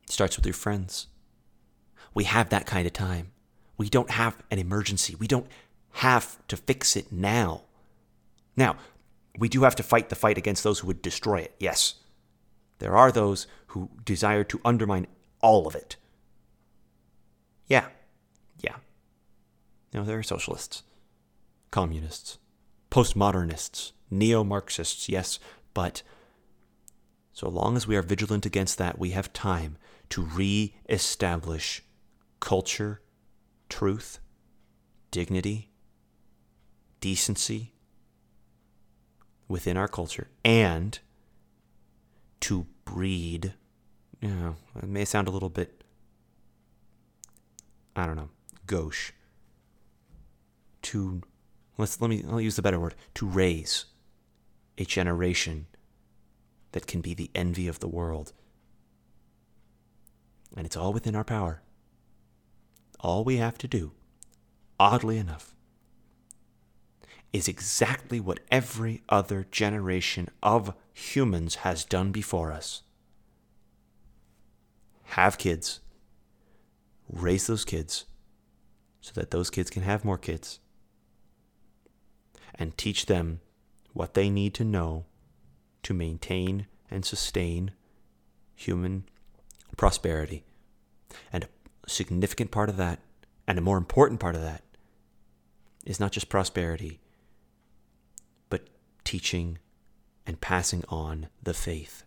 [0.08, 1.08] starts with your friends,
[2.14, 3.32] we have that kind of time.
[3.82, 5.16] We don't have an emergency.
[5.16, 5.48] We don't
[5.94, 7.64] have to fix it now.
[8.56, 8.76] Now,
[9.40, 11.96] we do have to fight the fight against those who would destroy it, yes.
[12.78, 15.08] There are those who desire to undermine
[15.42, 15.96] all of it.
[17.66, 17.88] Yeah,
[18.60, 18.76] yeah.
[19.96, 20.84] Know, there are socialists,
[21.72, 22.38] communists,
[22.92, 25.40] postmodernists, neo Marxists, yes,
[25.74, 26.04] but
[27.34, 29.78] so long as we are vigilant against that, we have time
[30.10, 31.82] to re establish
[32.40, 33.02] culture,
[33.72, 34.20] truth,
[35.10, 35.70] dignity,
[37.00, 37.74] decency
[39.48, 41.00] within our culture, and
[42.42, 43.54] to breed,
[44.20, 45.84] you know, it may sound a little bit,
[47.96, 48.30] I don't know,
[48.68, 49.14] gauche.
[50.84, 51.22] To,
[51.78, 53.86] let's, let me, I'll use the better word, to raise
[54.78, 55.68] a generation
[56.74, 58.34] that can be the envy of the world.
[60.58, 61.62] And it's all within our power
[63.02, 63.92] all we have to do,
[64.80, 65.54] oddly enough,
[67.34, 72.84] is exactly what every other generation of humans has done before us
[75.12, 75.82] have kids,
[77.10, 78.06] raise those kids
[79.02, 80.60] so that those kids can have more kids,
[82.56, 83.42] and teach them
[83.94, 85.06] what they need to know
[85.84, 87.72] to maintain and sustain
[88.56, 89.04] human
[89.76, 90.46] prosperity.
[91.34, 91.48] And
[91.88, 93.00] significant part of that,
[93.48, 94.64] and a more important part of that,
[95.86, 97.00] is not just prosperity,
[98.50, 98.68] but
[99.04, 99.58] teaching
[100.26, 102.04] and passing on the faith,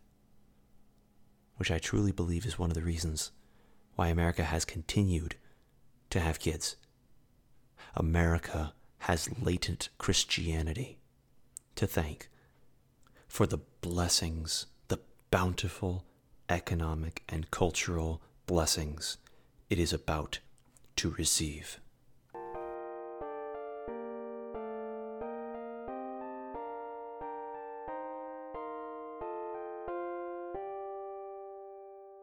[1.56, 3.32] which I truly believe is one of the reasons
[3.96, 5.36] why America has continued
[6.10, 6.76] to have kids.
[7.94, 10.98] America has latent Christianity
[11.76, 12.28] to thank
[13.28, 14.98] for the blessings, the
[15.30, 16.04] bountiful
[16.48, 19.18] economic and cultural blessings
[19.74, 20.38] it is about
[20.94, 21.80] to receive.